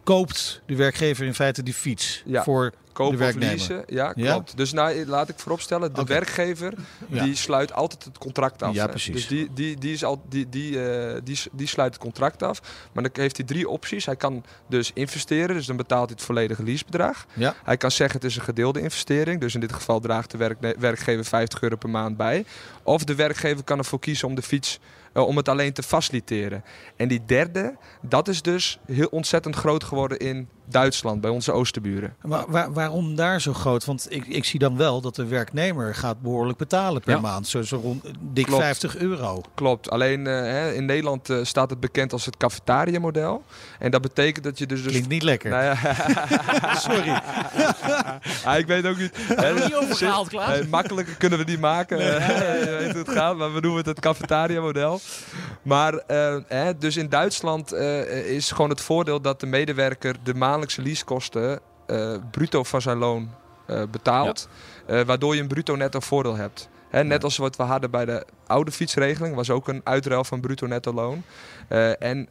koopt 0.04 0.60
de 0.66 0.76
werkgever 0.76 1.26
in 1.26 1.34
feite 1.34 1.62
die 1.62 1.74
fiets 1.74 2.22
Ja. 2.26 2.42
voor 2.42 2.72
Kopen 2.92 3.16
de 3.18 3.24
of 3.24 3.24
werknemer. 3.32 3.56
leasen, 3.56 3.82
ja, 3.86 4.12
Ja? 4.16 4.30
klopt. 4.32 4.56
Dus 4.56 4.72
nou, 4.72 5.06
laat 5.06 5.28
ik 5.28 5.38
vooropstellen, 5.38 5.94
de 5.94 6.04
werkgever 6.04 6.74
Ja. 7.08 7.24
die 7.24 7.34
sluit 7.36 7.72
altijd 7.72 8.04
het 8.04 8.18
contract 8.18 8.62
af. 8.62 8.74
Ja, 8.74 8.86
precies. 8.86 9.14
Dus 9.14 9.26
die, 9.26 9.50
die, 9.54 9.78
die, 9.78 9.92
is 9.92 10.04
al, 10.04 10.22
die, 10.28 10.48
die, 10.48 10.88
eh, 10.88 11.20
die, 11.24 11.38
die 11.52 11.66
sluit 11.66 11.92
het 11.92 12.02
contract 12.02 12.42
af. 12.42 12.60
Maar 12.92 13.02
dan 13.02 13.12
heeft 13.14 13.36
hij 13.36 13.46
drie 13.46 13.68
opties. 13.68 14.06
Hij 14.06 14.16
kan 14.16 14.44
dus 14.68 14.90
investeren, 14.94 15.56
dus 15.56 15.66
dan 15.66 15.76
betaalt 15.76 16.06
hij 16.08 16.14
het 16.16 16.26
volledige 16.26 16.62
leasebedrag. 16.62 17.26
Ja. 17.32 17.54
Hij 17.64 17.76
kan 17.76 17.90
zeggen 17.90 18.20
het 18.20 18.30
is 18.30 18.36
een 18.36 18.42
gedeelde 18.42 18.80
investering. 18.80 19.40
Dus 19.40 19.54
in 19.54 19.60
dit 19.60 19.72
geval 19.72 20.00
draagt 20.00 20.30
de 20.30 20.56
werkgever 20.78 21.24
50 21.24 21.62
euro 21.62 21.76
per 21.76 21.90
maand 21.90 22.16
bij. 22.16 22.44
Of 22.82 23.04
de 23.04 23.14
werkgever 23.14 23.64
kan 23.64 23.78
ervoor 23.78 23.98
kiezen 24.00 24.28
om 24.28 24.34
de 24.34 24.42
fiets 24.42 24.78
eh, 25.14 25.26
om 25.26 25.36
het 25.36 25.48
alleen 25.48 25.72
te 25.72 25.82
faciliteren. 25.82 26.64
En 26.96 27.08
die 27.08 27.24
derde, 27.24 27.76
dat 28.02 28.28
is 28.28 28.42
dus 28.42 28.78
heel 28.86 29.08
ontzettend 29.10 29.54
groot 29.54 29.84
geworden 29.84 30.18
in 30.18 30.48
Duitsland, 30.66 31.20
bij 31.20 31.30
onze 31.30 31.52
oosterburen. 31.52 32.16
Maar 32.22 32.44
waar- 32.48 32.72
waarom 32.72 33.14
daar 33.16 33.40
zo 33.40 33.52
groot? 33.52 33.84
Want 33.84 34.06
ik, 34.08 34.26
ik 34.26 34.44
zie 34.44 34.58
dan 34.58 34.76
wel 34.76 35.00
dat 35.00 35.14
de 35.14 35.26
werknemer 35.26 35.94
gaat 35.94 36.20
behoorlijk 36.20 36.58
betalen 36.58 37.02
per 37.02 37.14
Ja. 37.14 37.20
maand. 37.20 37.46
Zo, 37.48 37.62
zo 37.62 37.76
rond 37.76 38.04
dik 38.20 38.44
Klopt. 38.44 38.62
50 38.62 38.96
euro. 38.96 39.40
Klopt, 39.54 39.90
alleen 39.90 40.26
eh, 40.26 40.74
in 40.76 40.84
Nederland 40.84 41.30
eh, 41.30 41.38
staat 41.42 41.70
het 41.70 41.80
bekend 41.80 42.12
als 42.12 42.24
het 42.26 42.36
cafetaria-model. 42.36 43.44
En 43.78 43.90
dat 43.90 44.00
betekent 44.02 44.44
dat 44.44 44.58
je 44.58 44.66
dus... 44.66 44.82
dus 44.82 44.90
Klinkt 44.90 45.08
niet 45.08 45.22
lekker. 45.22 45.50
Nou 45.50 45.62
ja. 45.64 45.76
Sorry. 46.88 47.20
Ah, 48.44 48.58
ik 48.58 48.66
weet 48.66 48.86
ook 48.86 48.98
niet. 48.98 49.12
Niet 49.64 49.74
over 49.74 49.96
gehaald, 49.96 50.28
Klaas? 50.28 50.66
makkelijker 50.66 51.14
kunnen 51.14 51.38
we 51.38 51.44
niet 51.44 51.60
maken. 51.60 51.98
eh, 51.98 52.64
je 52.64 52.76
weet 52.78 52.90
hoe 52.92 52.98
het 53.02 53.10
gaat, 53.10 53.36
maar 53.36 53.54
we 53.54 53.60
noemen 53.60 53.78
het 53.78 53.86
het 53.86 54.00
cafetaria-model. 54.00 55.00
Maar 55.62 55.94
eh, 55.94 56.36
hè, 56.48 56.78
dus 56.78 56.96
in 56.96 57.08
Duitsland 57.08 57.72
is 58.26 58.50
gewoon 58.50 58.70
het 58.70 58.80
voordeel 58.80 59.20
dat 59.20 59.40
de 59.40 59.46
medewerker 59.46 60.16
de 60.22 60.34
maandelijkse 60.54 60.82
leasekosten 60.82 61.60
eh, 61.86 62.16
bruto 62.30 62.62
van 62.62 62.82
zijn 62.82 62.98
loon 62.98 63.30
eh, 63.66 63.82
betaalt. 63.90 64.48
Eh, 64.86 65.00
waardoor 65.00 65.34
je 65.34 65.40
een 65.40 65.48
bruto-netto 65.48 66.00
voordeel 66.00 66.36
hebt. 66.36 66.68
Hè, 66.88 67.04
net 67.04 67.24
als 67.24 67.36
wat 67.36 67.56
we 67.56 67.62
hadden 67.62 67.90
bij 67.90 68.04
de 68.04 68.26
oude 68.46 68.70
fietsregeling, 68.70 69.34
was 69.34 69.50
ook 69.50 69.68
een 69.68 69.80
uitruil 69.84 70.24
van 70.24 70.40
bruto-netto 70.40 70.92
loon. 70.92 71.22
Eh, 71.68 72.02
en 72.02 72.28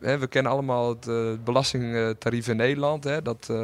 hè, 0.00 0.18
we 0.18 0.26
kennen 0.26 0.52
allemaal 0.52 0.88
het 0.88 1.08
eh, 1.08 1.16
belastingtarief 1.44 2.48
in 2.48 2.56
Nederland. 2.56 3.04
Hè, 3.04 3.22
dat, 3.22 3.46
eh, 3.50 3.56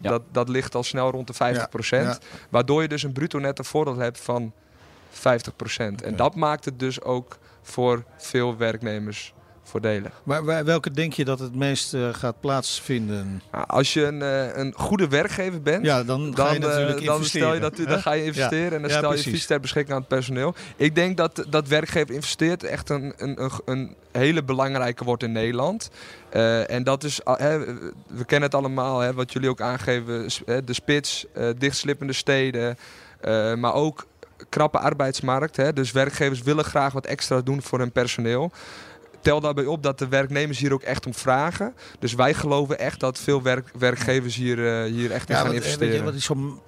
Ja. 0.00 0.10
dat, 0.10 0.22
dat 0.30 0.48
ligt 0.48 0.74
al 0.74 0.82
snel 0.82 1.10
rond 1.10 1.26
de 1.26 1.34
50%. 1.34 1.88
Ja. 1.88 2.18
Waardoor 2.48 2.82
je 2.82 2.88
dus 2.88 3.02
een 3.02 3.12
bruto-netto 3.12 3.62
voordeel 3.62 3.96
hebt 3.96 4.20
van 4.20 4.52
50%. 5.10 6.02
En 6.02 6.16
dat 6.16 6.34
maakt 6.34 6.64
het 6.64 6.78
dus 6.78 7.02
ook 7.02 7.38
voor 7.62 8.04
veel 8.16 8.56
werknemers 8.56 9.34
voordelig. 9.72 10.12
Maar 10.22 10.64
welke 10.64 10.90
denk 10.90 11.12
je 11.12 11.24
dat 11.24 11.38
het 11.38 11.54
meest 11.54 11.94
eh, 11.94 12.08
gaat 12.14 12.40
plaatsvinden? 12.40 13.42
Nou, 13.52 13.64
als 13.66 13.92
je 13.92 14.04
een, 14.04 14.22
eh, 14.22 14.56
een 14.56 14.72
goede 14.76 15.08
werkgever 15.08 15.62
bent, 15.62 15.84
Ja, 15.84 16.04
dan, 16.04 16.30
dan, 16.30 16.46
ga 16.46 16.52
je 16.52 16.94
eh, 16.94 17.06
dan, 17.06 17.24
stel 17.24 17.54
je 17.54 17.60
dat, 17.60 17.76
dan 17.76 17.98
ga 17.98 18.12
je 18.12 18.24
investeren 18.24 18.72
en 18.72 18.80
dan 18.80 18.90
Ja, 18.90 18.96
stel 18.96 19.14
je 19.14 19.22
fiets 19.22 19.46
ter 19.46 19.60
beschikking 19.60 19.94
aan 19.94 20.00
het 20.00 20.08
personeel. 20.08 20.54
Ik 20.76 20.94
denk 20.94 21.16
dat 21.16 21.44
dat 21.48 21.68
werkgever 21.68 22.14
investeert 22.14 22.64
echt 22.64 22.90
een, 22.90 23.12
een, 23.16 23.42
een, 23.42 23.50
een 23.64 23.96
hele 24.12 24.42
belangrijke 24.42 25.04
wordt 25.04 25.22
in 25.22 25.32
Nederland. 25.32 25.90
En 26.66 26.84
dat 26.84 27.04
is, 27.04 27.24
ah, 27.24 27.38
hè, 27.38 27.58
we 28.06 28.24
kennen 28.26 28.48
het 28.48 28.58
allemaal, 28.58 29.00
hè, 29.00 29.12
wat 29.12 29.32
jullie 29.32 29.48
ook 29.48 29.60
aangeven, 29.60 30.28
de 30.44 30.72
spits, 30.74 31.26
dichtslippende 31.58 32.12
steden, 32.12 32.76
maar 33.58 33.74
ook 33.74 34.06
krappe 34.48 34.78
arbeidsmarkt. 34.78 35.56
Hè, 35.56 35.72
dus 35.72 35.92
werkgevers 35.92 36.42
willen 36.42 36.64
graag 36.64 36.92
wat 36.92 37.06
extra 37.06 37.40
doen 37.40 37.62
voor 37.62 37.78
hun 37.78 37.92
personeel. 37.92 38.52
Tel 39.22 39.40
daarbij 39.40 39.64
op 39.66 39.82
dat 39.82 39.98
de 39.98 40.08
werknemers 40.08 40.58
hier 40.58 40.72
ook 40.72 40.82
echt 40.82 41.06
om 41.06 41.14
vragen. 41.14 41.74
Dus 41.98 42.14
wij 42.14 42.34
geloven 42.34 42.78
echt 42.78 43.00
dat 43.00 43.18
veel 43.18 43.42
werk, 43.42 43.70
werkgevers 43.78 44.36
hier, 44.36 44.58
eh, 44.84 44.90
hier 44.92 45.10
echt 45.10 45.28
in 45.28 45.34
Ja, 45.34 45.40
gaan 45.40 45.50
eh, 45.50 45.52
weet 45.52 45.62
investeren. 45.62 45.94
je, 45.94 46.02
wat 46.02 46.14
is 46.14 46.24
zo'n 46.24 46.60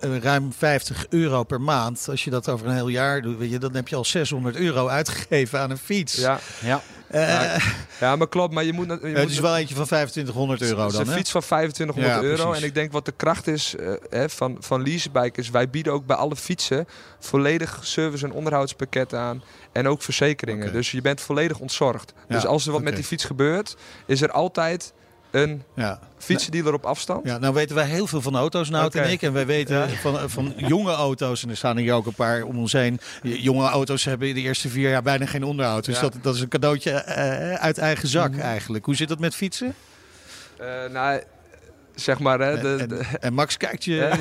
eh, 0.00 0.16
ruim 0.18 0.52
50 0.52 1.06
euro 1.08 1.42
per 1.42 1.60
maand? 1.60 2.06
Als 2.08 2.24
je 2.24 2.30
dat 2.30 2.48
over 2.48 2.66
een 2.66 2.74
heel 2.74 2.88
jaar 2.88 3.22
doet, 3.22 3.38
weet 3.38 3.50
je, 3.50 3.58
dan 3.58 3.74
heb 3.74 3.88
je 3.88 3.96
al 3.96 4.04
600 4.04 4.56
euro 4.56 4.88
uitgegeven 4.88 5.60
aan 5.60 5.70
een 5.70 5.78
fiets. 5.78 6.14
Ja, 6.14 6.38
Ja. 6.62 6.82
Eh, 7.12 7.28
Ja, 7.28 7.58
ja, 8.00 8.16
maar 8.16 8.28
klopt. 8.28 8.54
Maar 8.54 8.64
je 8.64 8.72
moet... 8.72 8.86
Je 8.86 8.92
het 8.92 9.18
moet 9.22 9.30
is 9.30 9.38
wel 9.40 9.56
eentje 9.56 9.74
van 9.74 9.84
2500 9.84 10.60
euro 10.62 10.82
Het 10.82 10.90
is 10.92 10.98
dan, 10.98 11.06
een 11.08 11.12
fiets 11.14 11.30
van 11.30 11.40
2500 11.40 12.16
Ja, 12.16 12.22
euro. 12.28 12.42
precies. 12.44 12.62
En 12.62 12.68
ik 12.68 12.74
denk 12.74 12.92
wat 12.92 13.04
de 13.04 13.12
kracht 13.16 13.46
is 13.46 13.74
eh, 13.76 13.92
hè, 14.10 14.28
van, 14.28 14.56
van 14.60 14.82
leasebikers. 14.82 15.50
Wij 15.50 15.70
bieden 15.70 15.92
ook 15.92 16.06
bij 16.06 16.16
alle 16.16 16.36
fietsen 16.36 16.86
volledig 17.18 17.78
service- 17.82 18.24
en 18.24 18.32
onderhoudspakketten 18.32 19.18
aan. 19.18 19.42
En 19.72 19.88
ook 19.88 20.02
verzekeringen. 20.02 20.72
Dus 20.72 20.90
je 20.90 21.00
bent 21.00 21.20
volledig 21.20 21.58
ontzorgd. 21.58 22.12
Ja, 22.28 22.34
dus 22.34 22.46
als 22.46 22.66
er 22.66 22.72
wat 22.72 22.82
met 22.82 22.94
die 22.94 23.04
fiets 23.04 23.24
gebeurt, 23.24 23.76
is 24.06 24.20
er 24.22 24.30
altijd 24.30 24.92
een 25.32 25.62
Ja. 25.76 25.98
fietsendealer 26.18 26.74
op 26.74 26.84
afstand. 26.84 27.26
Ja, 27.26 27.38
nou 27.38 27.54
weten 27.54 27.74
wij 27.76 27.86
heel 27.86 28.06
veel 28.06 28.20
van 28.20 28.36
auto's, 28.36 28.70
Nout 28.70 28.86
Oké. 28.86 29.00
en 29.04 29.10
ik. 29.10 29.22
En 29.22 29.32
wij 29.32 29.46
weten 29.46 29.90
van, 29.90 30.30
van 30.30 30.52
jonge 30.56 30.92
auto's, 30.92 31.42
en 31.42 31.50
er 31.50 31.56
staan 31.56 31.76
hier 31.76 31.94
ook 31.94 32.06
een 32.06 32.14
paar 32.14 32.42
om 32.42 32.58
ons 32.58 32.72
heen. 32.72 33.00
Jonge 33.22 33.66
auto's 33.68 34.04
hebben 34.04 34.28
in 34.28 34.34
de 34.34 34.40
eerste 34.40 34.68
vier 34.68 34.90
jaar 34.90 35.02
bijna 35.02 35.26
geen 35.26 35.44
onderhoud. 35.44 35.84
Dus 35.84 35.94
Ja. 35.94 36.00
dat, 36.00 36.14
dat 36.22 36.34
is 36.34 36.40
een 36.40 36.48
cadeautje 36.48 36.90
eh, 36.90 37.54
uit 37.54 37.78
eigen 37.78 38.08
zak 38.08 38.30
Mhm. 38.30 38.40
eigenlijk. 38.40 38.84
Hoe 38.84 38.96
zit 38.96 39.08
dat 39.08 39.18
met 39.18 39.34
fietsen? 39.34 39.74
Eh, 40.58 40.66
nou, 40.92 41.22
zeg 41.94 42.18
maar... 42.18 42.40
Hè, 42.40 42.60
de, 42.60 42.76
en, 42.80 42.88
de- 42.88 42.96
en, 42.96 43.20
en 43.20 43.32
Max 43.34 43.56
kijkt 43.56 43.84
je 43.84 44.10
aan. 44.10 44.18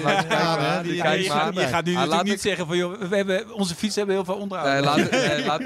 Je 1.54 1.62
gaat 1.68 1.86
nu 1.86 1.92
Ah, 1.96 2.00
natuurlijk 2.02 2.24
niet 2.24 2.42
zeggen 2.42 2.68
van 2.68 2.78
joh, 2.78 3.02
we 3.02 3.16
hebben, 3.16 3.54
onze 3.54 3.76
fietsen 3.76 3.98
hebben 3.98 4.16
heel 4.16 4.26
veel 4.26 4.36
onderhoud. 4.44 4.72
Nee, 4.72 4.82
laat, 4.82 5.12
nee, 5.12 5.46
laat, 5.46 5.62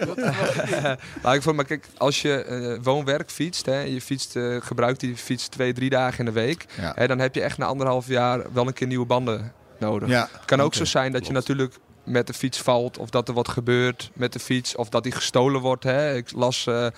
laat 1.24 1.36
ik 1.36 1.42
voor, 1.42 1.56
maar 1.56 1.66
kijk, 1.66 1.86
als 1.98 2.22
je 2.22 2.44
eh, 2.44 2.84
woon-werk 2.84 3.32
fietst, 3.32 3.66
hè, 3.66 3.80
je 3.80 4.02
fietst, 4.02 4.36
eh, 4.36 4.58
gebruikt 4.60 5.00
die 5.00 5.18
fiets 5.18 5.48
twee, 5.48 5.74
drie 5.74 5.90
dagen 5.90 6.20
in 6.20 6.26
de 6.26 6.32
week, 6.32 6.66
hè, 6.96 7.08
dan 7.08 7.20
heb 7.20 7.36
je 7.36 7.42
echt 7.42 7.58
na 7.58 7.66
anderhalf 7.66 8.08
jaar 8.08 8.42
wel 8.54 8.68
een 8.68 8.74
keer 8.74 8.88
nieuwe 8.88 9.06
banden 9.06 9.52
nodig. 9.80 10.10
Het 10.32 10.46
kan 10.46 10.62
ook 10.62 10.74
zo 10.74 10.86
zijn 10.86 11.12
dat 11.12 11.28
je 11.28 11.34
natuurlijk 11.34 11.74
met 12.06 12.28
de 12.28 12.34
fiets 12.34 12.58
valt 12.58 12.98
of 12.98 13.10
dat 13.10 13.28
er 13.28 13.34
wat 13.34 13.48
gebeurt 13.48 14.10
met 14.14 14.34
de 14.34 14.40
fiets 14.40 14.76
of 14.76 14.90
dat 14.90 15.04
die 15.04 15.12
gestolen 15.12 15.62
wordt. 15.62 15.84
Hè. 15.84 16.16
Ik 16.16 16.32
las 16.32 16.68
eh, 16.68 16.86
eh, 16.86 16.92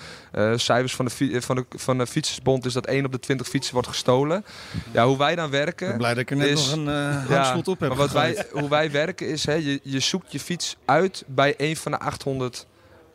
cijfers 0.55 0.95
van 0.95 1.05
de, 1.05 1.11
fi- 1.11 1.41
van, 1.41 1.55
de, 1.55 1.65
van 1.69 1.97
de 1.97 2.07
Fietsersbond 2.07 2.65
is 2.65 2.73
dat 2.73 2.85
1 2.85 3.05
op 3.05 3.11
de 3.11 3.19
20 3.19 3.47
fietsen 3.47 3.73
wordt 3.73 3.87
gestolen. 3.87 4.45
Ja, 4.91 5.05
hoe 5.05 5.17
wij 5.17 5.35
dan 5.35 5.45
Ik 5.45 5.51
werken... 5.51 5.97
blij 5.97 6.09
dat 6.13 6.21
ik 6.21 6.31
er 6.31 6.37
net 6.37 6.47
is- 6.47 6.65
nog 6.69 6.71
een 6.71 6.87
eh 6.87 6.93
Ja, 7.29 7.35
handschot 7.35 7.67
op 7.67 7.79
heb 7.79 7.89
maar 7.89 7.97
wat 7.97 8.11
wij, 8.11 8.45
hoe 8.51 8.69
wij 8.69 8.91
werken 8.91 9.29
is, 9.29 9.45
hè, 9.45 9.53
je, 9.53 9.79
je 9.83 9.99
zoekt 9.99 10.31
je 10.31 10.39
fiets 10.39 10.75
uit 10.85 11.23
bij 11.27 11.53
een 11.57 11.77
van 11.77 11.91
de 11.91 11.99
800, 11.99 12.65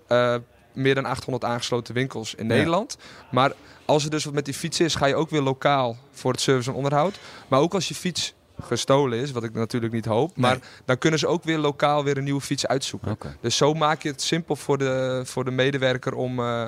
eh, 0.09 0.35
meer 0.73 0.95
dan 0.95 1.05
800 1.05 1.45
aangesloten 1.45 1.95
winkels 1.95 2.35
in 2.35 2.49
Ja. 2.49 2.55
Nederland. 2.55 2.97
Maar 3.31 3.53
als 3.85 4.05
er 4.05 4.11
dus 4.11 4.25
wat 4.25 4.35
met 4.35 4.45
die 4.45 4.55
fiets 4.55 4.81
is, 4.81 4.95
ga 4.95 5.07
je 5.07 5.15
ook 5.15 5.31
weer 5.31 5.41
lokaal 5.43 5.97
voor 6.13 6.33
het 6.33 6.41
service 6.41 6.71
en 6.71 6.77
onderhoud. 6.77 7.19
Maar 7.49 7.61
ook 7.61 7.75
als 7.75 7.89
je 7.89 7.95
fiets 7.95 8.35
gestolen 8.63 9.19
is, 9.19 9.31
wat 9.31 9.45
ik 9.45 9.53
natuurlijk 9.55 9.93
niet 9.93 10.05
hoop, 10.05 10.37
maar 10.37 10.59
dan 10.85 10.99
kunnen 10.99 11.19
ze 11.19 11.27
ook 11.27 11.45
weer 11.45 11.59
lokaal 11.59 12.05
weer 12.05 12.17
een 12.17 12.25
nieuwe 12.25 12.41
fiets 12.41 12.67
uitzoeken. 12.67 13.17
Dus 13.41 13.57
zo 13.57 13.75
maak 13.75 14.03
je 14.03 14.09
het 14.09 14.23
simpel 14.23 14.57
voor 14.57 14.79
de, 14.79 15.23
voor 15.25 15.45
de 15.45 15.51
medewerker 15.51 16.15
om, 16.15 16.39
eh, 16.39 16.67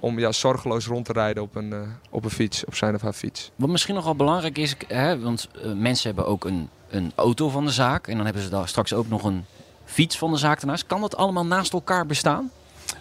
om 0.00 0.18
ja, 0.18 0.32
zorgeloos 0.32 0.86
rond 0.86 1.04
te 1.04 1.12
rijden 1.12 1.42
op 1.42 1.54
een, 1.54 1.72
eh, 1.72 1.80
op 2.10 2.24
een 2.24 2.30
fiets, 2.30 2.64
op 2.64 2.74
zijn 2.74 2.94
of 2.94 3.00
haar 3.02 3.12
fiets. 3.12 3.50
Wat 3.56 3.68
misschien 3.68 3.94
nogal 3.94 4.16
belangrijk 4.16 4.58
is, 4.58 4.76
hè, 4.86 5.20
want 5.20 5.48
eh, 5.62 5.72
mensen 5.72 6.06
hebben 6.06 6.26
ook 6.26 6.44
een, 6.44 6.68
een 6.90 7.12
auto 7.14 7.48
van 7.48 7.64
de 7.64 7.72
zaak. 7.72 8.06
En 8.06 8.16
dan 8.16 8.24
hebben 8.24 8.42
ze 8.42 8.48
daar 8.48 8.68
straks 8.68 8.92
ook 8.92 9.08
nog 9.08 9.24
een 9.24 9.44
fiets 9.84 10.18
van 10.18 10.30
de 10.30 10.38
zaak 10.38 10.60
ernaast. 10.60 10.86
Kan 10.86 11.00
dat 11.00 11.16
allemaal 11.16 11.46
naast 11.46 11.72
elkaar 11.72 12.06
bestaan? 12.06 12.50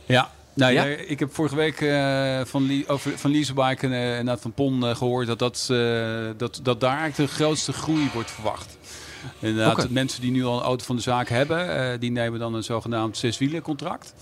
Ja, 0.06 0.30
nou 0.54 0.74
Ja? 0.74 0.84
ik 0.86 1.20
heb 1.20 1.34
vorige 1.34 1.56
week 1.56 1.82
eh, 1.82 2.42
van, 2.46 2.84
over, 2.88 3.18
van 3.18 3.32
Leasebike 3.32 3.86
en, 3.86 3.94
eh, 3.94 4.18
en 4.18 4.30
uit 4.30 4.42
Van 4.42 4.54
Pon 4.54 4.86
eh, 4.86 4.96
gehoord 4.96 5.28
dat, 5.28 5.40
dat, 5.40 5.68
eh, 5.72 6.30
dat, 6.38 6.60
dat 6.64 6.80
daar 6.80 7.00
eigenlijk 7.00 7.30
de 7.30 7.36
grootste 7.36 7.74
groei 7.74 8.10
wordt 8.14 8.32
verwacht. 8.32 8.78
Inderdaad, 9.40 9.82
de 9.82 9.92
mensen 9.92 10.22
die 10.22 10.32
nu 10.32 10.46
al 10.46 10.58
een 10.58 10.64
auto 10.64 10.86
van 10.86 10.96
de 10.96 11.02
zaak 11.02 11.30
hebben, 11.30 11.92
eh, 11.92 12.00
die 12.00 12.12
nemen 12.12 12.40
dan 12.40 12.54
een 12.54 12.64
zogenaamd 12.64 13.18
zeswielencontract. 13.18 14.14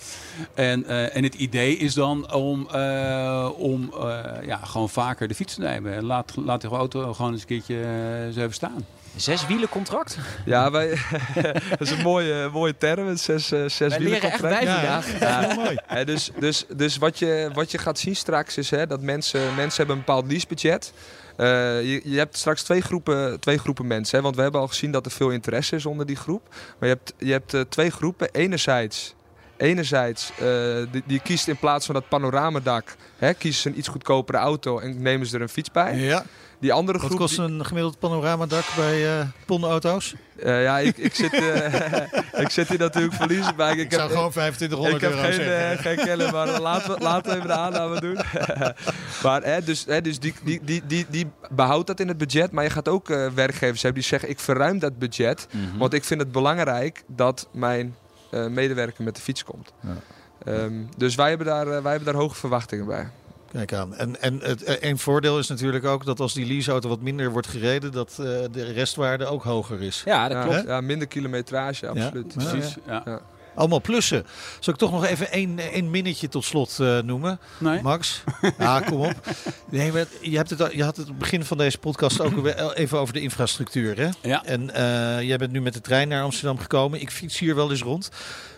En, 0.54 0.86
eh, 0.86 1.16
en 1.16 1.24
het 1.24 1.36
idee 1.36 1.78
is 1.78 1.94
dan 1.94 2.34
om, 2.34 2.68
eh, 2.72 3.50
om 3.58 3.94
eh, 3.94 4.46
ja, 4.46 4.58
gewoon 4.58 4.90
vaker 4.90 5.28
de 5.28 5.36
fiets 5.36 5.54
te 5.54 5.62
nemen. 5.62 5.94
En 5.94 6.04
laat, 6.04 6.34
laat 6.36 6.62
de 6.62 6.68
auto 6.68 7.14
gewoon 7.14 7.32
eens 7.32 7.42
een 7.42 7.48
keertje 7.48 7.76
eens 8.26 8.36
even 8.36 8.54
staan. 8.54 8.86
Zes 9.16 9.48
wielen 9.48 9.70
contract? 9.70 10.18
Ja, 10.46 10.72
wij, 10.72 10.90
dat 11.70 11.82
is 11.82 11.92
een 11.92 12.02
mooie, 12.02 12.50
mooie 12.54 12.78
term, 12.78 13.18
zes, 13.18 13.48
zes 13.48 13.78
Wij 13.78 14.00
leren 14.00 14.32
echt 14.32 14.42
bij 14.42 14.66
vandaag. 14.66 15.06
Heel 15.46 15.64
mooi. 15.64 15.78
Hè, 15.86 16.06
dus 16.06 16.32
dus, 16.40 16.66
dus 16.76 16.98
wat, 16.98 17.20
je, 17.20 17.50
wat 17.54 17.72
je 17.72 17.78
gaat 17.78 18.00
zien 18.00 18.16
straks 18.16 18.58
is 18.58 18.70
hè, 18.70 18.88
dat 18.88 19.02
mensen, 19.02 19.56
mensen 19.56 19.78
hebben 19.78 19.96
een 19.96 20.04
bepaald 20.06 20.28
leasebudget. 20.28 20.94
Eh 20.94 21.19
je, 21.46 22.02
je 22.04 22.18
hebt 22.18 22.38
straks 22.38 22.64
twee 22.64 22.82
groepen, 22.82 23.40
twee 23.40 23.58
groepen 23.58 23.88
mensen. 23.88 24.18
Hè, 24.18 24.24
want 24.24 24.36
we 24.36 24.42
hebben 24.42 24.62
al 24.62 24.68
gezien 24.68 24.92
dat 24.92 25.06
er 25.06 25.12
veel 25.12 25.30
interesse 25.30 25.76
is 25.76 25.86
onder 25.86 26.06
die 26.06 26.16
groep. 26.16 26.42
Maar 26.50 26.90
je 26.90 26.96
hebt, 26.96 27.14
je 27.18 27.32
hebt 27.32 27.54
eh, 27.54 27.62
twee 27.62 27.90
groepen. 27.90 28.30
Enerzijds, 28.32 29.16
enerzijds 29.60 30.32
eh, 30.40 30.46
die, 30.92 31.04
die 31.06 31.20
kiest 31.20 31.48
in 31.48 31.58
plaats 31.58 31.86
van 31.86 31.96
dat 31.96 32.08
panoramadak... 32.10 32.96
Hè, 33.18 33.34
kiezen 33.34 33.62
ze 33.62 33.70
een 33.70 33.78
iets 33.78 33.88
goedkopere 33.88 34.38
auto 34.38 34.80
en 34.80 35.02
nemen 35.02 35.28
ze 35.28 35.36
er 35.36 35.42
een 35.42 35.50
fiets 35.50 35.72
bij. 35.72 35.96
Ja. 35.98 36.24
Die 36.60 36.74
andere 36.74 36.98
Wat 36.98 37.08
groep... 37.08 37.20
kost 37.20 37.38
een 37.38 37.66
gemiddeld 37.66 38.00
panoramadak 38.00 38.64
bij 38.76 39.20
eh 39.20 39.26
Ponde-auto's? 39.46 40.16
Eh, 40.40 40.64
ja, 40.64 40.80
ik, 40.80 40.98
ik, 40.98 41.16
zit, 41.16 41.34
eh, 41.34 42.42
ik 42.44 42.50
zit 42.50 42.68
hier 42.70 42.80
natuurlijk 42.80 43.14
verliezen 43.14 43.56
bij. 43.56 43.72
Ik, 43.72 43.80
Ik 43.80 43.94
zou 43.94 44.10
gewoon 44.10 44.32
2500 44.32 44.96
ik 44.96 45.02
heb 45.02 45.12
euro 45.12 45.24
geen, 45.24 45.34
zeggen. 45.34 45.72
eh, 45.72 45.84
geen 45.84 46.06
kennen, 46.06 46.32
maar 46.32 46.62
laten 46.62 46.94
we, 46.94 47.00
laten 47.04 47.32
we 47.32 47.36
even 47.36 47.48
de 47.48 47.54
aanname 47.56 48.00
doen. 48.00 48.18
maar 49.24 49.44
hè, 49.44 49.64
dus, 49.64 49.86
hè, 49.86 50.02
dus 50.02 50.20
die, 50.20 50.34
die, 50.44 50.60
die, 50.64 50.82
die, 50.86 51.06
die 51.10 51.28
behoudt 51.50 51.88
dat 51.88 52.00
in 52.00 52.08
het 52.08 52.18
budget. 52.18 52.52
Maar 52.52 52.64
je 52.64 52.70
gaat 52.70 52.88
ook 52.88 53.10
eh, 53.10 53.28
werkgevers 53.28 53.82
hebben 53.82 54.02
die 54.02 54.10
zeggen: 54.10 54.30
ik 54.30 54.40
verruim 54.40 54.80
dat 54.80 55.00
budget. 55.00 55.48
Mhm. 55.52 55.78
Want 55.78 55.94
ik 55.94 56.04
vind 56.04 56.20
het 56.22 56.32
belangrijk 56.32 57.04
dat 57.08 57.48
mijn 57.52 57.96
medewerker 58.30 59.04
met 59.04 59.16
de 59.16 59.22
fiets 59.22 59.44
komt. 59.44 59.74
Ehm, 60.46 60.74
dus 60.98 61.16
wij 61.16 61.30
hebben, 61.30 61.48
daar, 61.48 61.68
eh, 61.68 61.82
wij 61.82 61.92
hebben 61.92 62.14
daar 62.14 62.22
hoge 62.22 62.36
verwachtingen 62.36 62.86
bij. 62.86 63.10
Kijk 63.52 63.74
aan. 63.74 63.96
En, 63.96 64.22
en 64.22 64.40
het, 64.44 64.64
eh, 64.64 64.90
een 64.90 64.98
voordeel 64.98 65.40
is 65.40 65.48
natuurlijk 65.48 65.86
ook 65.86 66.06
dat 66.06 66.20
als 66.20 66.34
die 66.34 66.46
leaseauto 66.46 66.90
wat 66.90 67.02
minder 67.02 67.32
wordt 67.32 67.48
gereden, 67.48 67.92
dat 67.92 68.10
eh, 68.10 68.26
de 68.52 68.72
restwaarde 68.74 69.26
ook 69.26 69.44
hoger 69.44 69.82
is. 69.82 70.02
Ja, 70.06 70.28
dat 70.28 70.38
Ja, 70.38 70.44
klopt. 70.44 70.68
ja, 70.68 70.82
minder 70.82 71.08
kilometrage, 71.08 71.88
absoluut. 71.88 72.34
Ja. 72.38 72.50
Precies. 72.50 72.78
Ja. 72.88 73.22
Allemaal 73.60 73.82
plussen. 73.82 74.26
Zal 74.60 74.74
ik 74.74 74.80
toch 74.80 74.92
nog 74.92 75.06
even 75.06 75.32
één, 75.32 75.60
één 75.60 75.90
minnetje 75.90 76.30
tot 76.30 76.46
slot 76.46 76.80
eh, 76.80 77.00
noemen? 77.00 77.40
Nee? 77.58 77.82
Max? 77.82 78.24
Ja, 78.58 78.80
kom 78.80 79.02
op. 79.02 79.16
Nee, 79.70 79.92
maar 79.92 80.06
je, 80.22 80.38
hebt 80.38 80.50
het, 80.50 80.74
je 80.74 80.84
had 80.84 80.98
het 80.98 81.06
op 81.06 81.12
het 81.12 81.20
begin 81.20 81.44
van 81.44 81.58
deze 81.58 81.78
podcast 81.78 82.22
ook 82.22 82.34
weer 82.34 82.74
even 82.74 83.00
over 83.00 83.14
de 83.14 83.22
infrastructuur. 83.22 83.98
Hè? 83.98 84.10
Ja. 84.22 84.46
En 84.46 84.74
eh, 84.74 85.22
jij 85.22 85.38
bent 85.38 85.52
nu 85.52 85.62
met 85.62 85.74
de 85.74 85.82
trein 85.82 86.08
naar 86.08 86.24
Amsterdam 86.24 86.60
gekomen. 86.60 87.02
Ik 87.02 87.12
fiets 87.12 87.40
hier 87.40 87.56
wel 87.56 87.72
eens 87.72 87.82
rond. 87.82 88.10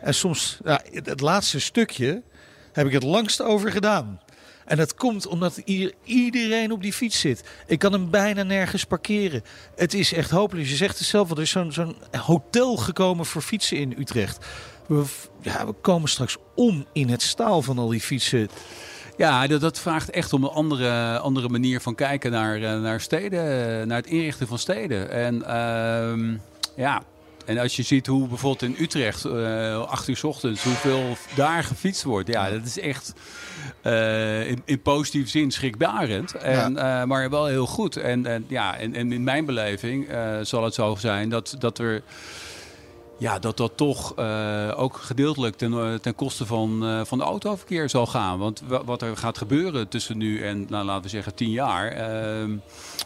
En 0.02 0.14
soms, 0.14 0.58
ja, 0.64 0.82
het, 0.92 1.06
het 1.06 1.22
laatste 1.22 1.60
stukje 1.60 2.22
heb 2.72 2.86
ik 2.86 2.94
het 2.94 3.04
langst 3.04 3.42
over 3.42 3.72
gedaan. 3.72 4.20
En 4.66 4.78
dat 4.78 4.96
komt 4.96 5.28
omdat 5.28 5.62
hier 5.66 5.94
iedereen 6.04 6.72
op 6.72 6.82
die 6.82 6.94
fiets 6.94 7.20
zit. 7.20 7.44
Ik 7.68 7.80
kan 7.80 7.92
hem 7.92 8.10
bijna 8.10 8.44
nergens 8.44 8.84
parkeren. 8.84 9.44
Het 9.76 9.94
is 9.94 10.14
echt 10.14 10.30
hopeloos. 10.30 10.70
Je 10.70 10.76
zegt 10.76 10.98
het 10.98 11.08
zelf 11.08 11.30
al, 11.30 11.36
er 11.36 11.42
is 11.42 11.50
zo'n 11.50 11.72
zo'n 11.72 11.96
hotel 12.12 12.78
gekomen 12.78 13.26
voor 13.26 13.42
fietsen 13.42 13.78
in 13.78 13.96
Utrecht. 13.98 14.46
We, 14.92 15.04
ja, 15.42 15.66
we 15.66 15.74
komen 15.82 16.10
straks 16.10 16.38
om 16.56 16.86
in 16.94 17.10
het 17.10 17.22
staal 17.22 17.62
van 17.62 17.78
al 17.78 17.88
die 17.88 18.02
fietsen. 18.02 18.50
Ja, 19.18 19.48
dat, 19.48 19.62
dat 19.62 19.80
vraagt 19.80 20.10
echt 20.10 20.34
om 20.34 20.44
een 20.44 20.50
andere, 20.50 21.20
andere 21.20 21.50
manier 21.50 21.82
van 21.82 21.96
kijken 21.96 22.32
naar, 22.32 22.56
eh, 22.56 22.82
naar 22.82 23.02
steden, 23.02 23.40
eh, 23.40 23.86
naar 23.86 23.98
het 23.98 24.08
inrichten 24.08 24.48
van 24.48 24.60
steden. 24.60 25.12
En 25.12 25.44
ehm, 25.46 26.38
ja, 26.76 27.02
en 27.46 27.58
als 27.58 27.76
je 27.76 27.84
ziet 27.84 28.08
hoe 28.08 28.28
bijvoorbeeld 28.28 28.62
in 28.62 28.84
Utrecht, 28.84 29.26
eh 29.26 29.88
8 29.88 30.08
uur 30.08 30.18
's 30.18 30.24
ochtends, 30.24 30.64
hoeveel 30.64 31.18
daar 31.36 31.64
gefietst 31.64 32.04
wordt. 32.04 32.28
Ja, 32.28 32.50
dat 32.50 32.66
is 32.66 32.80
echt 32.80 33.14
in, 34.48 34.62
in 34.66 34.82
positieve 34.82 35.30
zin 35.30 35.52
schrikbarend. 35.52 36.34
En, 36.34 36.74
maar 37.08 37.30
wel 37.30 37.46
heel 37.46 37.68
goed. 37.68 37.98
En, 37.98 38.26
en, 38.26 38.46
ja, 38.48 38.78
en, 38.78 38.96
en 38.96 39.12
in 39.12 39.24
mijn 39.24 39.46
beleving 39.46 40.08
zal 40.42 40.64
het 40.64 40.74
zo 40.74 40.96
zijn 41.00 41.30
dat, 41.30 41.56
dat 41.60 41.78
er 41.78 42.04
ja, 43.22 43.40
dat 43.40 43.58
dat 43.58 43.72
toch 43.76 44.16
eh, 44.16 44.72
ook 44.76 44.96
gedeeltelijk 44.98 45.56
ten, 45.56 45.74
eh, 45.74 45.94
ten 45.94 46.16
koste 46.16 46.46
van, 46.46 46.86
eh, 46.86 47.02
van 47.06 47.18
de 47.18 47.24
autoverkeer 47.24 47.90
zal 47.90 48.06
gaan. 48.06 48.40
Want 48.40 48.64
wa- 48.68 48.84
wat 48.84 49.02
er 49.02 49.18
gaat 49.18 49.38
gebeuren 49.38 49.88
tussen 49.88 50.18
nu 50.18 50.42
en, 50.44 50.66
nou, 50.70 50.86
laten 50.86 51.04
we 51.04 51.10
zeggen, 51.10 51.36
tien 51.36 51.50
jaar. 51.52 51.88
ehm, 51.92 52.52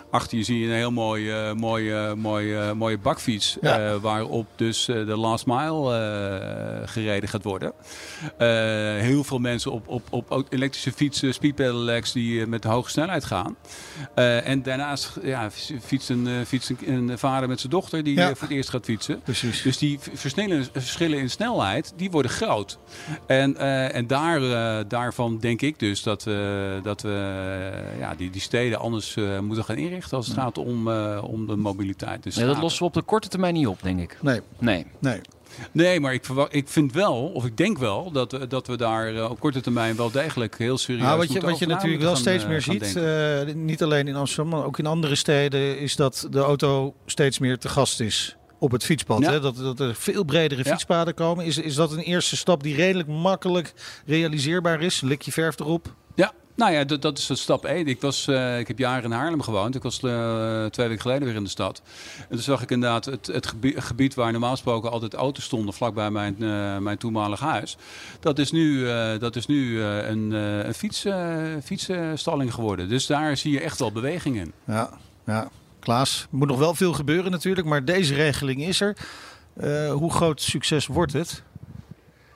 achter 0.09 0.37
je 0.37 0.43
zie 0.43 0.59
je 0.59 0.67
een 0.67 0.73
heel 0.73 0.91
mooie, 0.91 1.53
mooie, 1.53 2.15
mooie, 2.15 2.73
mooie 2.73 2.97
bakfiets. 2.97 3.57
Ja. 3.61 3.99
waarop 3.99 4.45
dus 4.55 4.85
de 4.85 5.15
last 5.17 5.45
mile 5.45 6.81
gereden 6.85 7.29
gaat 7.29 7.43
worden. 7.43 7.73
Heel 9.01 9.23
veel 9.23 9.39
mensen 9.39 9.71
op, 9.71 9.87
op, 9.87 10.11
op 10.11 10.45
elektrische 10.49 10.91
fietsen, 10.91 11.33
speed 11.33 11.55
pedelecs 11.55 12.11
die 12.11 12.47
met 12.47 12.63
hoge 12.63 12.89
snelheid 12.89 13.25
gaan. 13.25 13.55
En 14.15 14.63
daarnaast 14.63 15.11
ja, 15.23 15.51
fietst, 15.81 16.09
een, 16.09 16.27
fietst 16.45 16.69
een, 16.69 17.09
een 17.09 17.17
vader 17.19 17.47
met 17.47 17.59
zijn 17.59 17.71
dochter 17.71 18.03
die 18.03 18.15
Ja. 18.15 18.27
voor 18.35 18.47
het 18.47 18.57
eerst 18.57 18.69
gaat 18.69 18.85
fietsen. 18.85 19.21
Precies. 19.21 19.61
Dus 19.61 19.77
die 19.77 19.99
verschillen 20.13 21.17
in 21.19 21.29
snelheid, 21.29 21.93
die 21.95 22.11
worden 22.11 22.31
groot. 22.31 22.77
En, 23.27 23.57
eh, 23.57 23.95
en 23.95 24.07
daar, 24.07 24.41
eh, 24.41 24.85
daarvan 24.87 25.37
denk 25.39 25.61
ik 25.61 25.79
dus 25.79 26.03
dat 26.03 26.23
we, 26.23 26.79
dat 26.83 27.01
we 27.01 27.09
eh, 27.93 27.99
ja, 27.99 28.15
die, 28.15 28.29
die 28.29 28.41
steden 28.41 28.79
anders 28.79 29.15
eh, 29.15 29.39
moeten 29.39 29.63
gaan 29.63 29.75
inrichten 29.77 30.17
als 30.17 30.27
het 30.27 30.37
gaat 30.37 30.57
om, 30.57 30.87
eh, 30.91 31.23
om 31.23 31.47
de 31.47 31.55
mobiliteit. 31.55 32.23
Dus 32.23 32.35
Nee, 32.35 32.45
dat 32.45 32.57
lossen 32.61 32.79
we 32.81 32.87
op 32.87 32.93
de 32.93 33.01
korte 33.01 33.27
termijn 33.27 33.53
niet 33.53 33.67
op, 33.67 33.81
denk 33.81 33.99
ik. 33.99 34.17
Nee, 34.21 34.41
Nee. 34.59 34.85
nee. 34.99 35.21
Nee, 35.71 35.99
maar 35.99 36.13
ik, 36.13 36.25
ik 36.49 36.67
vind 36.69 36.93
wel, 36.93 37.25
of 37.33 37.45
ik 37.45 37.57
denk 37.57 37.77
wel, 37.77 38.11
dat, 38.11 38.31
we- 38.31 38.47
dat 38.47 38.67
we 38.67 38.77
daar 38.77 39.15
eh, 39.15 39.29
op 39.29 39.39
korte 39.39 39.61
termijn 39.61 39.95
wel 39.95 40.11
degelijk 40.11 40.57
heel 40.57 40.77
serieus 40.77 41.03
Nou, 41.03 41.17
wat 41.17 41.25
je, 41.27 41.31
moeten 41.33 41.49
wat 41.49 41.59
je 41.59 41.65
natuurlijk 41.67 42.01
wel 42.03 42.15
steeds 42.15 42.45
meer 42.47 42.57
eh, 42.57 42.63
ziet, 42.63 42.95
eh, 42.95 43.55
niet 43.55 43.83
alleen 43.83 44.07
in 44.07 44.15
Amsterdam, 44.15 44.51
maar 44.53 44.65
ook 44.65 44.79
in 44.79 44.85
andere 44.85 45.15
steden, 45.15 45.79
is 45.79 45.95
dat 45.95 46.27
de 46.31 46.39
auto 46.39 46.93
steeds 47.05 47.39
meer 47.39 47.57
te 47.57 47.69
gast 47.69 47.99
is 47.99 48.35
op 48.59 48.71
het 48.71 48.83
fietspad. 48.83 49.19
Ja. 49.19 49.31
Hè? 49.31 49.39
Dat, 49.39 49.57
dat 49.57 49.79
er 49.79 49.95
veel 49.95 50.23
bredere 50.23 50.61
Ja. 50.63 50.69
fietspaden 50.71 51.13
komen. 51.13 51.45
Is, 51.45 51.57
is 51.57 51.75
dat 51.75 51.91
een 51.91 51.99
eerste 51.99 52.37
stap 52.37 52.63
die 52.63 52.75
redelijk 52.75 53.07
makkelijk 53.07 53.73
realiseerbaar 54.05 54.81
is? 54.81 55.01
Lik 55.01 55.21
je 55.21 55.31
verf 55.31 55.59
erop? 55.59 55.93
Ja, 56.15 56.31
nou 56.55 56.71
ja, 56.71 56.83
dat, 56.83 57.01
dat 57.01 57.17
is 57.17 57.41
stap 57.41 57.65
1. 57.65 57.87
Ik, 57.87 58.01
was, 58.01 58.27
eh, 58.27 58.59
ik 58.59 58.67
heb 58.67 58.79
jaren 58.79 59.03
in 59.03 59.11
Haarlem 59.11 59.41
gewoond. 59.41 59.75
Ik 59.75 59.83
was 59.83 59.99
eh, 59.99 60.65
twee 60.65 60.87
weken 60.87 61.01
geleden 61.01 61.23
weer 61.27 61.35
in 61.35 61.43
de 61.43 61.49
stad. 61.49 61.81
En 62.17 62.27
toen 62.29 62.39
zag 62.39 62.61
ik 62.61 62.71
inderdaad 62.71 63.05
het, 63.05 63.27
het 63.27 63.47
gebied, 63.47 63.79
gebied 63.79 64.13
waar 64.13 64.31
normaal 64.31 64.51
gesproken 64.51 64.91
altijd 64.91 65.13
auto's 65.13 65.43
stonden, 65.43 65.73
vlakbij 65.73 66.11
mijn, 66.11 66.35
eh, 66.39 66.77
mijn 66.77 66.97
toenmalig 66.97 67.39
huis. 67.39 67.77
Dat 68.19 68.39
is 68.39 68.51
nu, 68.51 68.87
dat 69.19 69.35
is 69.35 69.45
nu 69.45 69.81
een, 69.81 70.31
een 70.31 70.73
fiets, 70.73 71.05
fietsstalling 71.63 72.53
geworden. 72.53 72.89
Dus 72.89 73.05
daar 73.05 73.37
zie 73.37 73.51
je 73.51 73.59
echt 73.59 73.79
wel 73.79 73.91
beweging 73.91 74.35
in. 74.35 74.53
Ja, 74.65 74.89
ja. 75.25 75.49
Klaas, 75.85 76.27
moet 76.29 76.47
nog 76.47 76.57
wel 76.59 76.75
veel 76.75 76.93
gebeuren 76.93 77.31
natuurlijk, 77.31 77.67
maar 77.67 77.85
deze 77.85 78.13
regeling 78.13 78.63
is 78.63 78.81
er. 78.81 78.97
Eh, 79.55 79.91
hoe 79.91 80.11
groot 80.13 80.41
succes 80.41 80.87
wordt 80.87 81.13
het? 81.13 81.43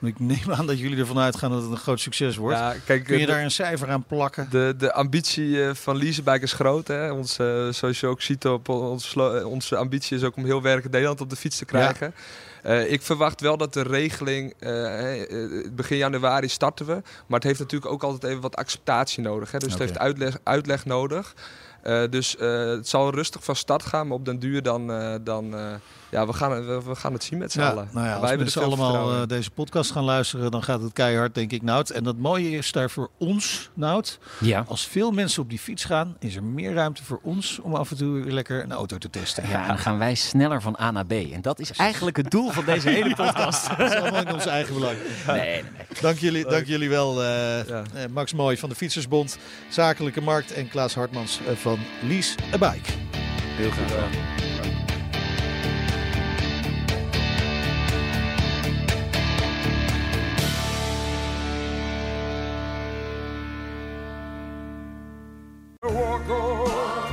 Ik 0.00 0.18
neem 0.20 0.52
aan 0.52 0.66
dat 0.66 0.78
jullie 0.78 0.98
ervan 0.98 1.18
uitgaan 1.18 1.50
dat 1.50 1.62
het 1.62 1.70
een 1.70 1.76
groot 1.76 2.00
succes 2.00 2.36
wordt. 2.36 2.58
Ja, 2.58 2.74
kijk, 2.84 3.04
Kun 3.04 3.18
je 3.18 3.26
de- 3.26 3.32
daar 3.32 3.42
een 3.42 3.50
cijfer 3.50 3.90
aan 3.90 4.04
plakken? 4.04 4.46
De, 4.50 4.74
de 4.78 4.92
ambitie 4.92 5.64
eh, 5.64 5.74
van 5.74 5.96
Leasebike 5.96 6.40
is 6.44 6.52
groot. 6.52 6.88
Hè? 6.88 7.10
Ons, 7.12 7.38
eh, 7.38 7.68
zoals 7.68 8.00
je 8.00 8.06
ook 8.06 8.22
ziet, 8.22 8.46
op 8.46 8.68
ons, 8.68 9.14
eh, 9.16 9.46
onze 9.46 9.76
ambitie 9.76 10.16
is 10.16 10.22
ook 10.24 10.36
om 10.36 10.44
heel 10.44 10.62
werkend 10.62 10.92
Nederland 10.92 11.20
op 11.20 11.30
de 11.30 11.36
fiets 11.36 11.58
te 11.58 11.64
krijgen. 11.64 12.14
Eh, 12.62 12.92
ik 12.92 13.02
verwacht 13.02 13.40
wel 13.40 13.56
dat 13.56 13.72
de 13.72 13.82
regeling, 13.82 14.54
eh, 14.58 15.22
eh, 15.22 15.66
begin 15.72 15.96
januari 15.96 16.48
starten 16.48 16.86
we. 16.86 16.92
Maar 17.26 17.38
het 17.38 17.44
heeft 17.44 17.58
natuurlijk 17.58 17.92
ook 17.92 18.02
altijd 18.02 18.24
even 18.24 18.42
wat 18.42 18.56
acceptatie 18.56 19.22
nodig. 19.22 19.50
Hè? 19.50 19.58
Dus 19.58 19.70
het 19.72 19.78
heeft 19.78 19.98
uitleg, 19.98 20.38
uitleg 20.42 20.84
nodig. 20.84 21.34
Eh, 21.82 22.02
dus 22.10 22.36
eh, 22.36 22.66
het 22.66 22.88
zal 22.88 23.10
rustig 23.10 23.44
van 23.44 23.56
start 23.56 23.82
gaan, 23.82 24.06
maar 24.06 24.16
op 24.16 24.24
den 24.24 24.38
duur 24.38 24.62
dan, 24.62 24.92
eh, 24.92 25.14
dan 25.22 25.54
ja, 26.10 26.26
we 26.26 26.32
gaan, 26.32 26.66
we, 26.66 26.82
we 26.82 26.94
gaan 26.94 27.12
het 27.12 27.24
zien 27.24 27.38
met 27.38 27.52
z'n 27.52 27.60
Ja, 27.60 27.70
allen. 27.70 27.88
nou 27.92 27.96
ja, 27.96 28.02
Wij 28.02 28.12
als 28.12 28.20
hebben 28.20 28.38
mensen 28.38 28.60
veel 28.62 28.70
allemaal 28.70 29.20
eh, 29.22 29.26
deze 29.28 29.50
podcast 29.50 29.90
gaan 29.90 30.04
luisteren, 30.04 30.50
dan 30.50 30.62
gaat 30.62 30.82
het 30.82 30.92
keihard, 30.92 31.34
denk 31.34 31.52
ik, 31.52 31.62
Nout. 31.62 31.90
En 31.90 32.04
dat 32.04 32.16
mooie 32.16 32.50
is 32.50 32.72
daar 32.72 32.90
voor 32.90 33.10
ons, 33.18 33.70
Nout, 33.74 34.18
Ja. 34.40 34.64
als 34.68 34.86
veel 34.86 35.10
mensen 35.10 35.42
op 35.42 35.48
die 35.50 35.58
fiets 35.58 35.84
gaan, 35.84 36.16
is 36.18 36.36
er 36.36 36.42
meer 36.44 36.72
ruimte 36.74 37.04
voor 37.04 37.20
ons 37.22 37.58
om 37.62 37.74
af 37.74 37.90
en 37.90 37.96
toe 37.96 38.20
weer 38.22 38.32
lekker 38.32 38.62
een 38.62 38.72
auto 38.72 38.98
te 38.98 39.10
testen. 39.10 39.48
Ja, 39.48 39.66
dan 39.66 39.78
gaan 39.78 39.98
wij 39.98 40.14
sneller 40.14 40.62
van 40.62 40.76
A 40.80 40.90
naar 40.90 41.06
B. 41.06 41.12
En 41.12 41.42
dat 41.42 41.58
is 41.58 41.70
eigenlijk 41.70 42.16
het 42.16 42.30
doel 42.30 42.50
van 42.50 42.64
deze 42.64 42.88
hele 42.88 43.14
podcast. 43.24 43.68
Dat 43.76 43.92
is 43.92 43.98
allemaal 43.98 44.20
in 44.26 44.32
ons 44.34 44.46
eigen 44.46 44.74
belang. 44.74 44.96
Nee, 45.26 45.36
nee, 45.40 45.62
nee. 45.62 45.62
Dank 46.00 46.18
jullie, 46.18 46.44
dank 46.48 46.66
jullie 46.66 46.88
wel, 46.88 47.22
eh, 47.22 47.28
Ja. 47.68 47.82
eh, 47.94 48.04
Max 48.12 48.34
Mooi 48.34 48.56
van 48.56 48.68
de 48.68 48.74
Fietsersbond, 48.74 49.38
Zakelijke 49.68 50.20
Markt 50.20 50.52
en 50.52 50.68
Klaas 50.68 50.94
Hartmans 50.94 51.40
van 51.54 51.78
Lease 52.08 52.34
a 52.54 52.58
Bike. 52.58 52.90
Heel 53.56 53.70
graag 53.70 54.39